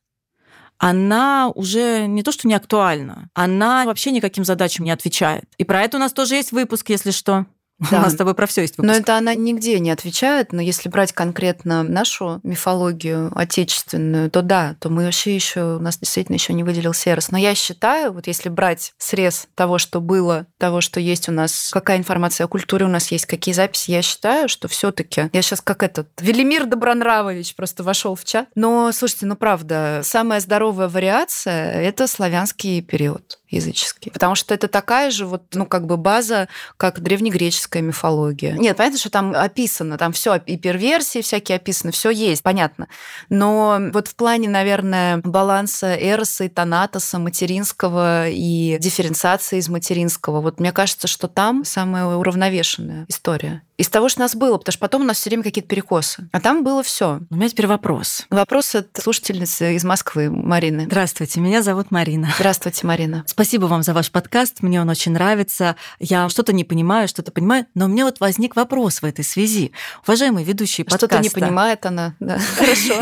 [0.78, 5.46] она уже не то что не актуальна, она вообще никаким задачам не отвечает.
[5.58, 7.46] И про это у нас тоже есть выпуск, если что.
[7.80, 8.00] Да.
[8.00, 8.88] У нас с тобой про все есть выпуск.
[8.88, 10.54] Но это она нигде не отвечает.
[10.54, 15.98] Но если брать конкретно нашу мифологию отечественную, то да, то мы вообще еще у нас
[15.98, 17.32] действительно еще не выделился Эрос.
[17.32, 21.70] Но я считаю, вот если брать срез того, что было, того, что есть у нас,
[21.74, 25.60] какая информация о культуре у нас есть, какие записи, я считаю, что все-таки я сейчас
[25.60, 28.48] как этот Велимир Добронравович просто вошел в чат.
[28.56, 33.40] Но слушайте, ну правда, самая здоровая вариация это славянский период.
[33.50, 34.12] Языческий.
[34.12, 38.54] Потому что это такая же вот, ну, как бы база, как древнегреческая мифология.
[38.54, 42.88] Нет, понятно, что там описано, там все и перверсии всякие описаны, все есть, понятно.
[43.30, 50.60] Но вот в плане, наверное, баланса Эроса и Танатоса, материнского и дифференциации из материнского, вот
[50.60, 54.80] мне кажется, что там самая уравновешенная история из того, что у нас было, потому что
[54.80, 56.30] потом у нас все время какие-то перекосы.
[56.32, 57.20] А там было все.
[57.30, 58.26] У меня теперь вопрос.
[58.30, 60.86] Вопрос от слушательницы из Москвы, Марины.
[60.86, 62.32] Здравствуйте, меня зовут Марина.
[62.38, 63.24] Здравствуйте, Марина.
[63.28, 65.76] Спасибо вам за ваш подкаст, мне он очень нравится.
[66.00, 69.72] Я что-то не понимаю, что-то понимаю, но у меня вот возник вопрос в этой связи.
[70.06, 71.08] Уважаемые ведущие подкаста...
[71.08, 72.40] Что-то не понимает она, да.
[72.58, 72.96] Хорошо.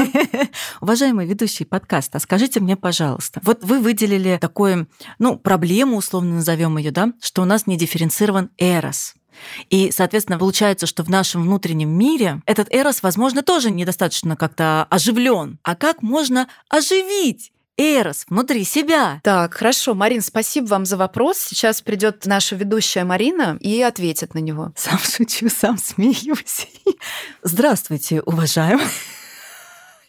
[0.82, 4.88] Уважаемые ведущие подкаста, скажите мне, пожалуйста, вот вы выделили такую,
[5.20, 9.16] ну, проблему, условно назовем ее, да, что у нас не дифференцирован эрос.
[9.70, 15.60] И, соответственно, получается, что в нашем внутреннем мире этот эрос, возможно, тоже недостаточно как-то оживлен.
[15.64, 19.19] А как можно оживить Эрос внутри себя.
[19.24, 21.39] Так, хорошо, Марин, спасибо вам за вопрос.
[21.39, 24.71] Сейчас придет наша ведущая Марина и ответит на него.
[24.76, 26.67] Сам шучу, сам смеюсь.
[27.43, 28.88] Здравствуйте, уважаемые.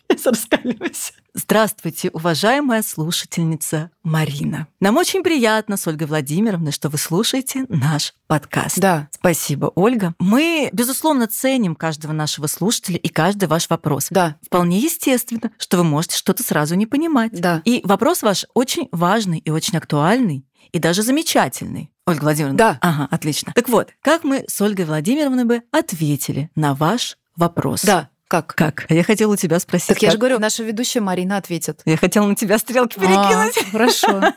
[0.25, 1.13] Я раскаливаюсь.
[1.35, 4.69] Здравствуйте, уважаемая слушательница Марина.
[4.81, 8.79] Нам очень приятно с Ольгой Владимировной, что вы слушаете наш подкаст.
[8.79, 9.09] Да.
[9.11, 10.15] Спасибо, Ольга.
[10.21, 14.09] Мы, безусловно, ценим каждого нашего слушателя и каждый ваш вопрос.
[14.11, 14.37] Да.
[14.47, 17.33] Вполне естественно, что вы можете что-то сразу не понимать.
[17.33, 17.63] Да.
[17.65, 21.91] И вопрос ваш очень важный и очень актуальный и даже замечательный.
[22.07, 22.59] Ольга Владимировна.
[22.59, 22.79] Да.
[22.81, 23.53] Ага, отлично.
[23.55, 27.83] Так вот, как мы с Ольгой Владимировной бы ответили на ваш вопрос?
[27.83, 28.11] Да.
[28.29, 28.55] Как?
[28.55, 28.87] Как?
[28.89, 29.89] Я хотела у тебя спросить.
[29.89, 30.03] Так как?
[30.03, 31.83] я же говорю, наша ведущая Марина ответит.
[31.85, 33.57] Я хотела на тебя стрелки перекинуть.
[33.57, 34.23] А, хорошо.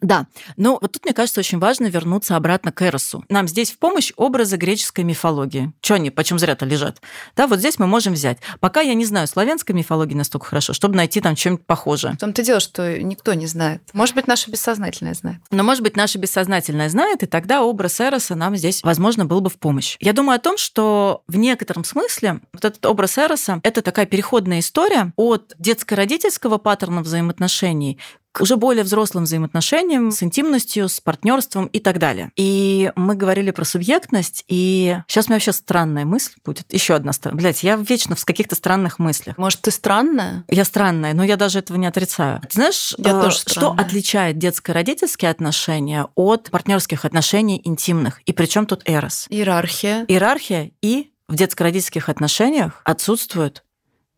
[0.00, 3.22] Да, но вот тут, мне кажется, очень важно вернуться обратно к Эросу.
[3.28, 5.72] Нам здесь в помощь образы греческой мифологии.
[5.82, 7.02] Что они, почем зря-то лежат?
[7.36, 8.38] Да, вот здесь мы можем взять.
[8.60, 12.14] Пока я не знаю славянской мифологии настолько хорошо, чтобы найти там чем-нибудь похожее.
[12.14, 13.82] В том-то дело, что никто не знает.
[13.92, 15.40] Может быть, наше бессознательное знает.
[15.50, 19.50] Но, может быть, наше бессознательное знает, и тогда образ Эроса нам здесь, возможно, был бы
[19.50, 19.96] в помощь.
[20.00, 24.60] Я думаю о том, что в некотором смысле вот этот образ Эроса– это такая переходная
[24.60, 27.98] история от детско-родительского паттерна взаимоотношений
[28.32, 32.30] к уже более взрослым взаимоотношениям с интимностью, с партнерством и так далее.
[32.36, 36.72] И мы говорили про субъектность, и сейчас у меня вообще странная мысль будет.
[36.72, 37.40] Еще одна странная.
[37.40, 39.36] Блять, я вечно в каких-то странных мыслях.
[39.36, 40.44] Может, ты странная?
[40.48, 42.40] Я странная, но я даже этого не отрицаю.
[42.42, 48.20] Ты знаешь, Я э, тоже что отличает детско-родительские отношения от партнерских отношений интимных?
[48.26, 49.26] И причем тут эрос?
[49.28, 50.04] Иерархия.
[50.06, 53.64] Иерархия и в детско-родительских отношениях отсутствует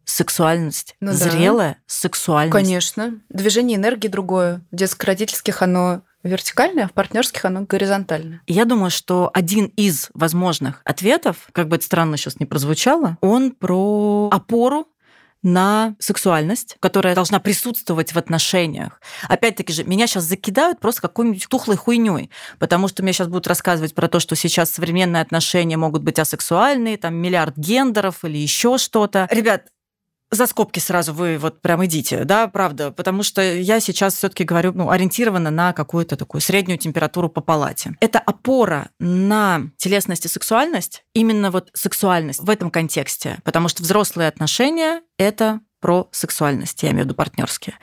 [0.04, 1.16] сексуальность, Ну да.
[1.16, 2.52] зрелая сексуальность.
[2.52, 3.20] Конечно.
[3.28, 4.62] Движение энергии другое.
[4.72, 8.40] В детско-родительских оно вертикальное, а в партнерских оно горизонтальное.
[8.46, 13.52] Я думаю, что один из возможных ответов, как бы это странно сейчас не прозвучало, он
[13.52, 14.86] про опору
[15.42, 19.00] на сексуальность, которая должна присутствовать в отношениях.
[19.28, 23.94] Опять-таки же, меня сейчас закидают просто какой-нибудь тухлой хуйней, потому что мне сейчас будут рассказывать
[23.94, 29.28] про то, что сейчас современные отношения могут быть асексуальные, там миллиард гендеров или еще что-то.
[29.30, 29.66] Ребят,
[30.32, 34.44] за скобки сразу вы вот прям идите, да, правда, потому что я сейчас все таки
[34.44, 37.94] говорю, ну, ориентирована на какую-то такую среднюю температуру по палате.
[38.00, 44.28] Это опора на телесность и сексуальность, именно вот сексуальность в этом контексте, потому что взрослые
[44.28, 47.74] отношения— это про сексуальность, я имею в виду партнерские.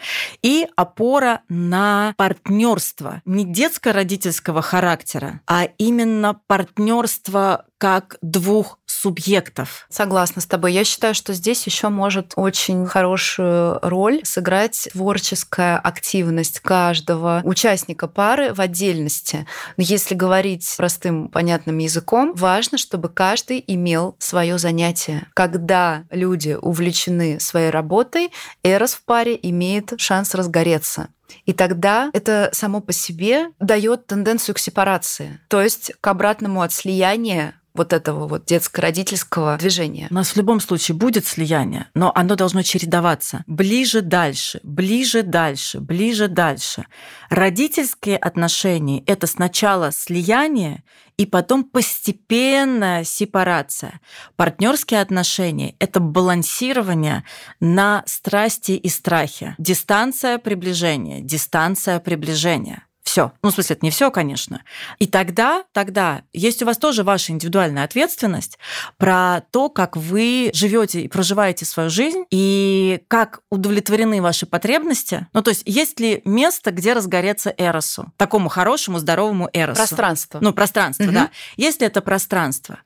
[0.41, 9.87] И опора на партнерство не детско-родительского характера, а именно партнерство как двух субъектов.
[9.89, 10.73] Согласна с тобой.
[10.73, 18.53] Я считаю, что здесь еще может очень хорошую роль сыграть творческая активность каждого участника пары
[18.53, 19.47] в отдельности.
[19.77, 25.27] Но если говорить простым, понятным языком, важно, чтобы каждый имел свое занятие.
[25.33, 31.07] Когда люди увлечены своей работой, эрос в паре имеет шанс разгореться.
[31.45, 36.73] И тогда это само по себе дает тенденцию к сепарации, то есть к обратному от
[36.73, 40.07] слияния вот этого вот детско-родительского движения.
[40.09, 43.43] У нас в любом случае будет слияние, но оно должно чередоваться.
[43.47, 46.85] Ближе дальше, ближе дальше, ближе дальше.
[47.29, 50.83] Родительские отношения– это сначала слияние
[51.17, 53.99] и потом постепенная сепарация.
[54.35, 57.23] Партнерские отношения– это балансирование
[57.59, 59.55] на страсти и страхе.
[59.57, 62.85] Дистанция приближения, дистанция приближения.
[63.09, 63.31] Все.
[63.41, 64.61] Ну, в смысле, это не все, конечно.
[64.99, 68.59] И тогда, тогда есть у вас тоже ваша индивидуальная ответственность
[68.97, 75.25] про то, как вы живете и проживаете свою жизнь, и как удовлетворены ваши потребности.
[75.33, 79.77] Ну, то есть, есть ли место, где разгореться эросу, такому хорошему, здоровому эросу?
[79.77, 80.37] Пространство.
[80.39, 81.13] Ну, пространство, Мгм.
[81.15, 81.29] да.
[81.57, 82.77] Есть ли это пространство?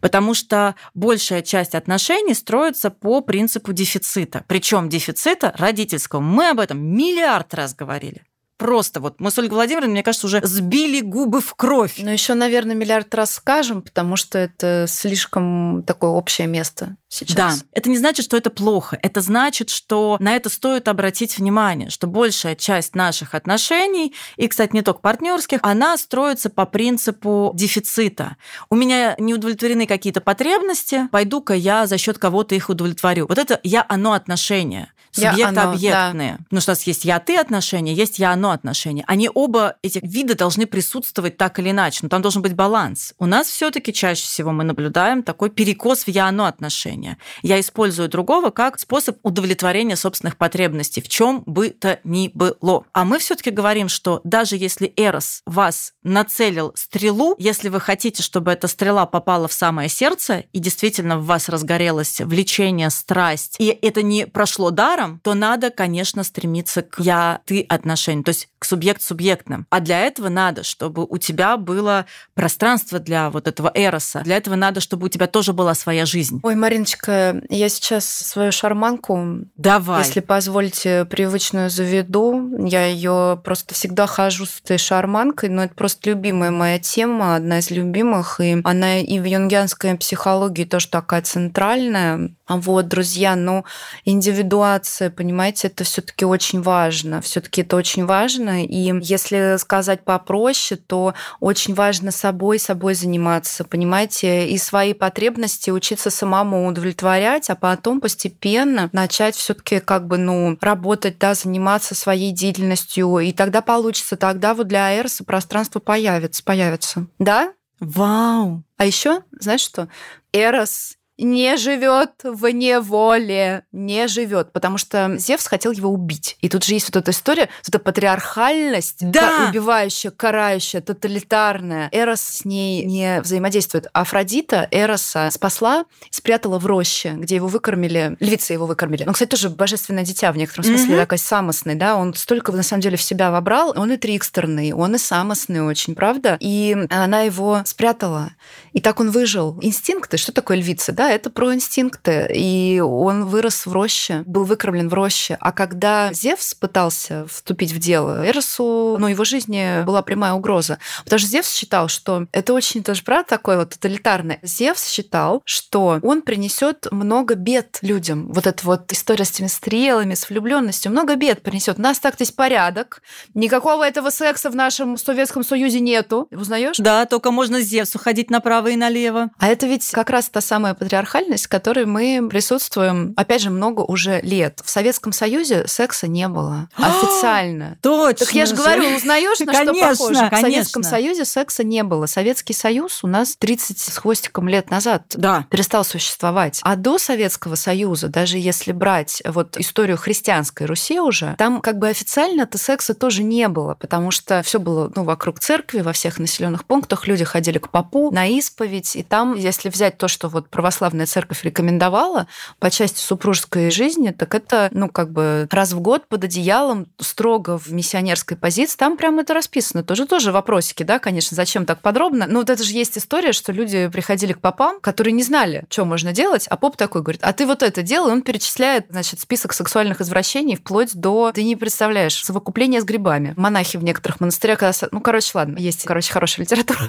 [0.00, 4.44] Потому что большая часть отношений строится по принципу дефицита.
[4.46, 6.20] Причем дефицита родительского.
[6.20, 8.24] Мы об этом миллиард раз говорили.
[8.60, 11.94] Просто вот мы с Ольгой Владимировной, мне кажется, уже сбили губы в кровь.
[11.96, 17.34] Но еще, наверное, миллиард раз скажем, потому что это слишком такое общее место сейчас.
[17.34, 18.98] Да, это не значит, что это плохо.
[19.00, 24.74] Это значит, что на это стоит обратить внимание, что большая часть наших отношений, и, кстати,
[24.74, 28.36] не только партнерских, она строится по принципу дефицита.
[28.68, 33.26] У меня не удовлетворены какие-то потребности, пойду-ка я за счет кого-то их удовлетворю.
[33.26, 36.36] Вот это я-оно отношения субъект-объектные.
[36.38, 36.44] Да.
[36.50, 39.04] Ну, что у нас есть я-ты отношения, есть я-оно отношения.
[39.06, 43.14] Они оба, эти виды должны присутствовать так или иначе, но там должен быть баланс.
[43.18, 47.18] У нас все таки чаще всего мы наблюдаем такой перекос в я-оно отношения.
[47.42, 52.84] Я использую другого как способ удовлетворения собственных потребностей, в чем бы то ни было.
[52.92, 58.22] А мы все таки говорим, что даже если Эрос вас нацелил стрелу, если вы хотите,
[58.22, 63.66] чтобы эта стрела попала в самое сердце, и действительно в вас разгорелось влечение, страсть, и
[63.66, 68.64] это не прошло даром, парам, то надо, конечно, стремиться к я-ты отношениям, то есть к
[68.64, 69.66] субъект-субъектным.
[69.70, 74.20] А для этого надо, чтобы у тебя было пространство для вот этого эроса.
[74.22, 76.40] Для этого надо, чтобы у тебя тоже была своя жизнь.
[76.42, 80.04] Ой, Мариночка, я сейчас свою шарманку, Давай.
[80.04, 82.50] если позволите, привычную заведу.
[82.66, 87.60] Я ее просто всегда хожу с этой шарманкой, но это просто любимая моя тема, одна
[87.60, 92.34] из любимых, и она и в юнгианской психологии тоже такая центральная.
[92.56, 93.64] Вот, друзья, ну,
[94.04, 97.20] индивидуация, понимаете, это все таки очень важно.
[97.20, 98.64] все таки это очень важно.
[98.64, 106.10] И если сказать попроще, то очень важно собой, собой заниматься, понимаете, и свои потребности учиться
[106.10, 112.32] самому удовлетворять, а потом постепенно начать все таки как бы, ну, работать, да, заниматься своей
[112.32, 113.18] деятельностью.
[113.18, 117.06] И тогда получится, тогда вот для Аэрса пространство появится, появится.
[117.20, 117.52] Да?
[117.78, 118.64] Вау!
[118.76, 119.88] А еще, знаешь что?
[120.32, 126.36] Эрос не живет в неволе, не живет, потому что Зевс хотел его убить.
[126.40, 129.48] И тут же есть вот эта история, вот эта патриархальность, да.
[129.48, 131.88] убивающая, карающая, тоталитарная.
[131.92, 133.86] Эрос с ней не взаимодействует.
[133.92, 139.04] Афродита Эроса спасла, спрятала в роще, где его выкормили, львицы его выкормили.
[139.06, 141.00] Он, кстати, тоже божественное дитя в некотором смысле, mm-hmm.
[141.00, 144.94] такой самостный, да, он столько на самом деле в себя вобрал, он и трикстерный, он
[144.94, 146.36] и самостный очень, правда?
[146.40, 148.32] И она его спрятала.
[148.72, 149.58] И так он выжил.
[149.60, 151.10] Инстинкты, что такое львица, да?
[151.10, 152.28] это про инстинкты.
[152.34, 155.36] И он вырос в роще, был выкормлен в роще.
[155.40, 160.78] А когда Зевс пытался вступить в дело, Эросу, ну, его жизни была прямая угроза.
[161.04, 164.38] Потому что Зевс считал, что это очень тоже, правда, такое вот тоталитарное.
[164.42, 168.32] Зевс считал, что он принесет много бед людям.
[168.32, 171.78] Вот эта вот история с этими стрелами, с влюбленностью, много бед принесет.
[171.78, 173.02] У нас так здесь порядок.
[173.34, 176.28] Никакого этого секса в нашем Советском Союзе нету.
[176.30, 176.76] Узнаешь?
[176.78, 179.30] Да, только можно Зевсу ходить направо и налево.
[179.38, 183.80] А это ведь как раз та самая патриархальность, в которой мы присутствуем, опять же, много
[183.80, 184.60] уже лет.
[184.64, 187.78] В Советском Союзе секса не было официально.
[187.82, 188.26] Точно.
[188.26, 190.28] Так я же говорю, узнаешь, на что похоже?
[190.30, 192.06] В Советском Союзе секса не было.
[192.06, 195.46] Советский Союз у нас 30 с хвостиком лет назад да.
[195.50, 196.60] перестал существовать.
[196.62, 201.88] А до Советского Союза, даже если брать вот историю христианской Руси уже, там как бы
[201.88, 206.64] официально-то секса тоже не было, потому что все было ну, вокруг церкви, во всех населенных
[206.64, 211.06] пунктах люди ходили к попу на исповедь, и там, если взять то, что вот православная
[211.06, 212.26] церковь рекомендовала
[212.58, 217.58] по части супружеской жизни, так это, ну, как бы раз в год под одеялом, строго
[217.58, 219.82] в миссионерской позиции, там прямо это расписано.
[219.82, 222.26] Тоже тоже вопросики, да, конечно, зачем так подробно.
[222.28, 225.84] Но вот это же есть история, что люди приходили к попам, которые не знали, что
[225.84, 229.52] можно делать, а поп такой говорит, а ты вот это делай, он перечисляет, значит, список
[229.52, 233.34] сексуальных извращений вплоть до, ты не представляешь, совокупления с грибами.
[233.36, 236.80] Монахи в некоторых монастырях, ну, короче, ладно, есть, короче, хорошая литература.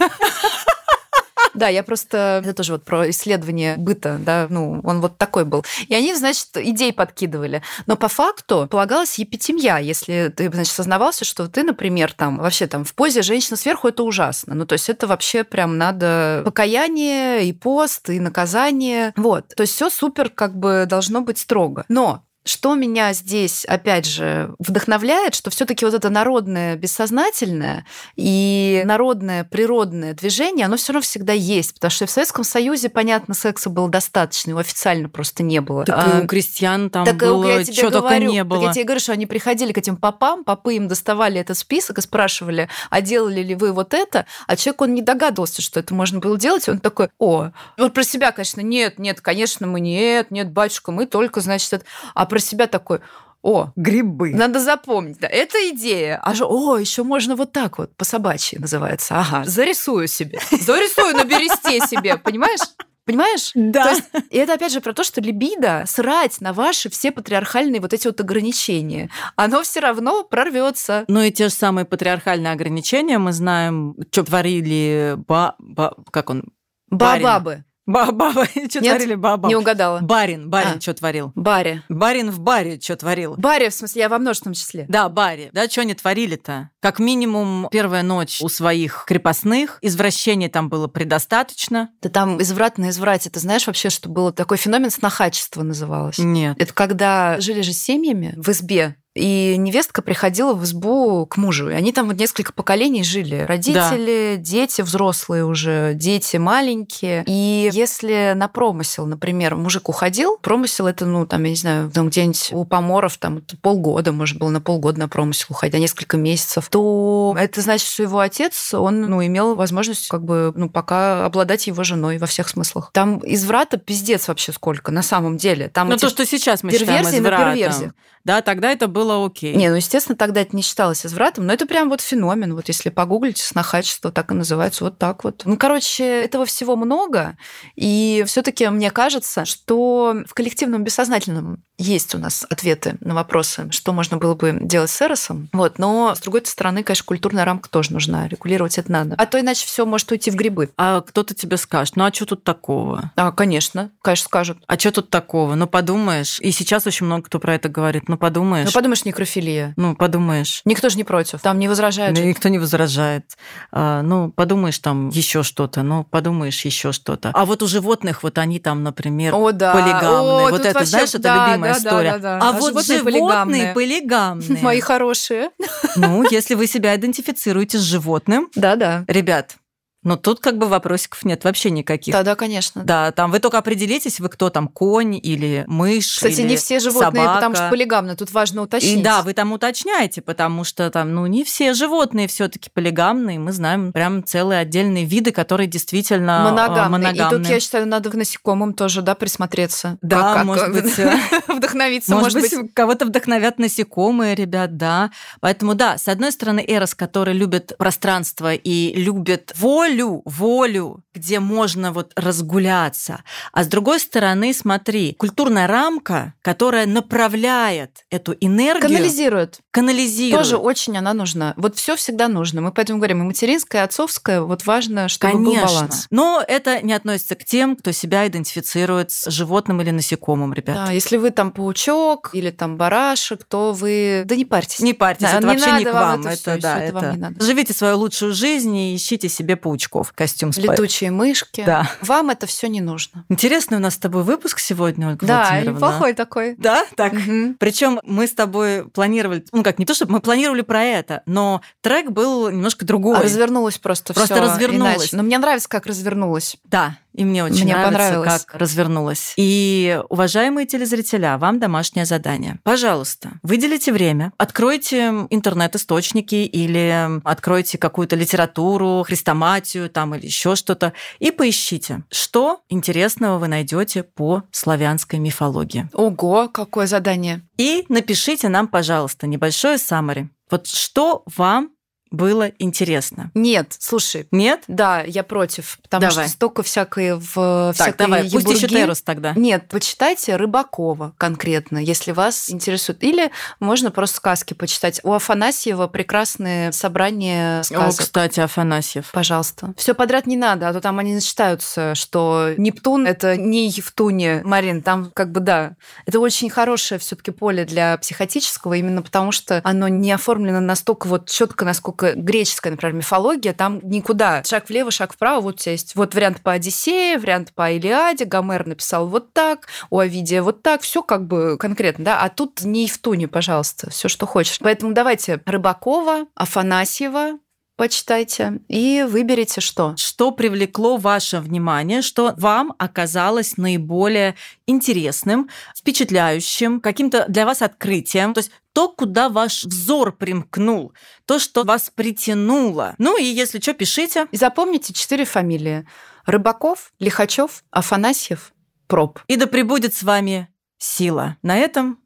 [1.53, 2.41] Да, я просто...
[2.43, 5.65] Это тоже вот про исследование быта, да, ну, он вот такой был.
[5.87, 7.61] И они, значит, идей подкидывали.
[7.85, 12.85] Но по факту полагалась епитемья, если ты, значит, сознавался, что ты, например, там, вообще там
[12.85, 14.55] в позе женщина сверху, это ужасно.
[14.55, 19.13] Ну, то есть это вообще прям надо покаяние и пост, и наказание.
[19.15, 19.47] Вот.
[19.55, 21.85] То есть все супер как бы должно быть строго.
[21.89, 27.85] Но что меня здесь, опять же, вдохновляет, что все-таки вот это народное бессознательное
[28.15, 33.35] и народное природное движение, оно все равно всегда есть, потому что в Советском Союзе, понятно,
[33.35, 35.85] секса было достаточно, его официально просто не было.
[35.85, 38.61] Так а, и у крестьян там так было, что только не было.
[38.61, 41.99] Так я тебе говорю, что они приходили к этим попам, попы им доставали этот список
[41.99, 44.25] и спрашивали, а делали ли вы вот это?
[44.47, 48.03] А человек, он не догадывался, что это можно было делать, он такой, о, вот про
[48.03, 51.85] себя, конечно, нет, нет, конечно, мы нет, нет, батюшка, мы только, значит, это...
[52.15, 53.01] А про себя такой,
[53.41, 54.31] о, грибы.
[54.33, 55.19] Надо запомнить.
[55.19, 56.17] Да, это идея.
[56.23, 59.19] А же, о, еще можно вот так вот, по собачьи называется.
[59.19, 60.39] Ага, зарисую себе.
[60.49, 62.61] Зарисую на бересте себе, понимаешь?
[63.03, 63.51] Понимаешь?
[63.53, 63.83] Да.
[63.83, 67.81] То есть, и это опять же про то, что либидо срать на ваши все патриархальные
[67.81, 69.09] вот эти вот ограничения.
[69.35, 71.03] Оно все равно прорвется.
[71.09, 76.53] Ну и те же самые патриархальные ограничения мы знаем, что творили ба, ба, как он?
[76.89, 77.65] Барин.
[77.91, 78.33] Баба,
[78.69, 79.47] что творили баба?
[79.49, 79.99] Не угадала.
[80.01, 80.81] Барин, барин А.
[80.81, 81.31] что творил?
[81.35, 81.83] Баре.
[81.89, 83.35] Барин в баре что творил?
[83.37, 84.85] Баре, в смысле, я во множественном числе.
[84.87, 85.49] Да, Барри.
[85.53, 86.69] Да, что они творили-то?
[86.79, 89.77] Как минимум, первая ночь у своих крепостных.
[89.81, 91.89] Извращений там было предостаточно.
[92.01, 93.29] Да там изврат на изврате.
[93.29, 96.17] Ты знаешь вообще, что было такой феномен снохачество называлось?
[96.17, 96.55] Нет.
[96.59, 101.69] Это когда жили же семьями в избе, и невестка приходила в избу к мужу.
[101.69, 103.45] И они там вот несколько поколений жили.
[103.47, 107.23] Родители, дети взрослые уже, дети маленькие.
[107.27, 112.07] И если на промысел, например, мужик уходил, промысел это, ну, там, я не знаю, там
[112.07, 116.67] где-нибудь у поморов там полгода, может, было на полгода на промысел уходить, а несколько месяцев,
[116.69, 121.67] то это значит, что его отец, он, ну, имел возможность как бы, ну, пока обладать
[121.67, 122.91] его женой во всех смыслах.
[122.93, 125.67] Там изврата пиздец вообще сколько, на самом деле.
[125.67, 127.93] Там Ну, то, что сейчас мы считаем извратом.
[128.23, 129.55] Да, тогда это было окей.
[129.55, 132.55] Не, ну, естественно, тогда это не считалось извратом, но это прям вот феномен.
[132.55, 135.43] Вот если погуглить, снохачество так и называется, вот так вот.
[135.45, 137.37] Ну, короче, этого всего много,
[137.75, 143.69] и все таки мне кажется, что в коллективном бессознательном есть у нас ответы на вопросы,
[143.71, 145.49] что можно было бы делать с Эросом.
[145.51, 149.15] Вот, но, с другой стороны, конечно, культурная рамка тоже нужна, регулировать это надо.
[149.17, 150.69] А то иначе все может уйти в грибы.
[150.77, 153.11] А кто-то тебе скажет, ну а что тут такого?
[153.15, 154.59] А, конечно, конечно, скажут.
[154.67, 155.55] А что тут такого?
[155.55, 156.39] Ну подумаешь.
[156.39, 158.07] И сейчас очень много кто про это говорит.
[158.07, 158.67] Ну подумаешь.
[158.67, 159.73] Ну, подумаешь, некрофилия.
[159.77, 160.61] Ну, подумаешь.
[160.65, 161.41] Никто же не против.
[161.41, 162.15] Там не возражают.
[162.15, 162.27] Да же.
[162.27, 163.25] Никто не возражает.
[163.71, 167.31] А, ну, подумаешь там еще что-то, ну, подумаешь еще что-то.
[167.33, 169.73] А вот у животных, вот они там, например, О, да.
[169.73, 170.47] полигамные.
[170.47, 172.11] О, вот это, вообще- знаешь, это да, любимая да, да, история.
[172.13, 172.39] да, да.
[172.41, 173.73] А, А вот животные животные полигамные.
[173.73, 174.61] полигамные.
[174.61, 175.49] Мои хорошие.
[175.95, 179.03] Ну, если вы себя идентифицируете с животным, Да-да.
[179.07, 179.55] ребят,
[180.03, 182.11] ну тут как бы вопросиков нет вообще никаких.
[182.11, 182.83] Да-да, конечно.
[182.83, 186.15] Да, там вы только определитесь, вы кто там, конь или мышь.
[186.15, 187.35] Кстати, или не все животные, собака.
[187.35, 188.15] потому что полигамны.
[188.15, 188.99] Тут важно уточнить.
[188.99, 193.37] И да, вы там уточняете, потому что там, ну, не все животные все-таки полигамные.
[193.37, 197.11] Мы знаем прям целые отдельные виды, которые действительно э, моногамные.
[197.11, 197.53] И тут, моногамные.
[197.53, 199.99] я считаю, надо к насекомым тоже, да, присмотреться.
[200.01, 200.97] Да, Как- может как- быть,
[201.47, 205.11] вдохновиться, Может, может быть, кого-то вдохновят насекомые, ребят, да.
[205.41, 209.90] Поэтому, да, с одной стороны, Эрос, который любит пространство и любит волю,
[210.25, 213.23] волю, где можно вот разгуляться.
[213.51, 219.59] А с другой стороны, смотри, культурная рамка, которая направляет эту энергию, Канализируют.
[219.71, 220.43] канализирует.
[220.43, 221.53] Тоже очень она нужна.
[221.57, 222.61] Вот все всегда нужно.
[222.61, 225.61] Мы поэтому говорим, и материнское, и отцовское, вот важно, чтобы Конечно.
[225.61, 226.07] был баланс.
[226.11, 230.75] Но это не относится к тем, кто себя идентифицирует с животным или насекомым, ребят.
[230.75, 234.23] Да, если вы там паучок или там барашек, то вы...
[234.25, 234.79] Да не парьтесь.
[234.79, 237.03] Не парьтесь, Да, это не вообще не к вам это Это, да, всё это вам
[237.03, 237.43] это- не надо.
[237.45, 239.55] Живите свою лучшую жизнь и ищите себе
[239.89, 240.13] паучков.
[240.13, 241.63] Костюм с па- Летучие мышки.
[241.65, 241.89] Да.
[242.01, 243.25] Вам это все не нужно.
[243.29, 246.55] Интересный у нас с тобой выпуск сегодня, Ольга Да, неплохой такой.
[246.57, 247.13] Да, так.
[247.13, 247.55] Мгм.
[247.59, 251.61] Причем мы с тобой планировали, ну как, не то, чтобы мы планировали про это, но
[251.81, 253.17] трек был немножко другой.
[253.17, 254.97] А развернулось просто Просто всё развернулось.
[254.97, 255.17] иначе.
[255.17, 256.57] Но мне нравится, как развернулось.
[256.65, 258.45] Да, и мне очень Мне нравится, понравилось.
[258.45, 259.33] как развернулось.
[259.37, 262.59] И, уважаемые телезрителя, вам домашнее задание.
[262.63, 271.31] Пожалуйста, выделите время, откройте интернет-источники или откройте какую-то литературу, хрестоматию там или еще что-то и
[271.31, 275.89] поищите, что интересного вы найдете по славянской мифологии.
[275.93, 277.41] Ого, какое задание.
[277.57, 280.29] И напишите нам, пожалуйста, небольшое саммари.
[280.49, 281.71] Вот что вам
[282.11, 283.31] было интересно?
[283.33, 284.63] Нет, слушай, Нет?
[284.67, 286.25] да, я против, потому Давай.
[286.25, 288.57] что столько всякой в Так, всякой давай, пусть ебурги.
[288.57, 289.33] ищет Эрос тогда.
[289.35, 293.03] Нет, почитайте Рыбакова конкретно, если вас интересует.
[293.03, 294.99] Или можно просто сказки почитать.
[295.03, 298.01] У Афанасьева прекрасные собрания О, сказок.
[298.01, 299.09] кстати, Афанасьев.
[299.11, 299.73] Пожалуйста.
[299.77, 304.81] Все подряд не надо, а то там они начитаются, что Нептун это не Евтуне, Марин.
[304.81, 309.87] Там как бы да, это очень хорошее все-таки поле для психотического, именно потому что оно
[309.87, 313.53] не оформлено настолько вот четко, насколько греческая, например, мифология.
[313.53, 314.43] Там никуда.
[314.43, 315.41] Шаг влево, шаг вправо.
[315.41, 318.25] Вот у тебя есть вот вариант по Одиссее, вариант по Илиаде.
[318.25, 320.81] Гомер написал вот так, у Овидия вот так.
[320.81, 322.21] Все как бы конкретно, да.
[322.21, 324.59] А тут не Евтуне, пожалуйста, все, что хочешь.
[324.59, 327.39] Поэтому давайте Рыбакова, Афанасьева,
[327.81, 329.95] почитайте и выберите что.
[329.97, 334.35] Что привлекло ваше внимание, что вам оказалось наиболее
[334.67, 338.35] интересным, впечатляющим, каким-то для вас открытием?
[338.35, 340.93] То есть то, куда ваш взор примкнул,
[341.25, 342.93] то, что вас притянуло.
[342.99, 344.27] Ну и если что, пишите.
[344.29, 345.87] И запомните четыре фамилии.
[346.27, 348.53] Рыбаков, Лихачев, Афанасьев,
[348.85, 349.17] Проб.
[349.25, 351.37] И да пребудет с вами сила.
[351.41, 351.97] На этом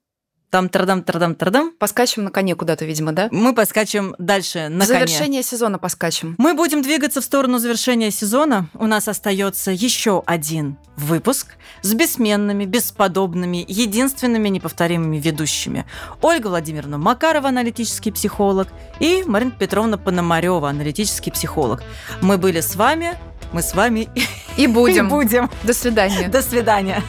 [0.49, 1.71] там традам традам традам.
[1.77, 3.27] Поскачем на коне куда-то, видимо, да?
[3.31, 4.99] Мы поскачем дальше на В коне.
[4.99, 6.35] Завершение сезона поскачем.
[6.37, 8.69] Мы будем двигаться в сторону завершения сезона.
[8.73, 15.85] У нас остается еще один выпуск с бессменными, бесподобными, единственными неповторимыми ведущими.
[16.21, 18.67] Ольга Владимировна Макарова, аналитический психолог,
[18.99, 21.83] и Марина Петровна Пономарева, аналитический психолог.
[22.21, 23.17] Мы были с вами,
[23.51, 24.09] мы с вами
[24.57, 25.07] И будем.
[25.07, 25.49] и будем.
[25.63, 26.27] До свидания.
[26.27, 27.03] До свидания.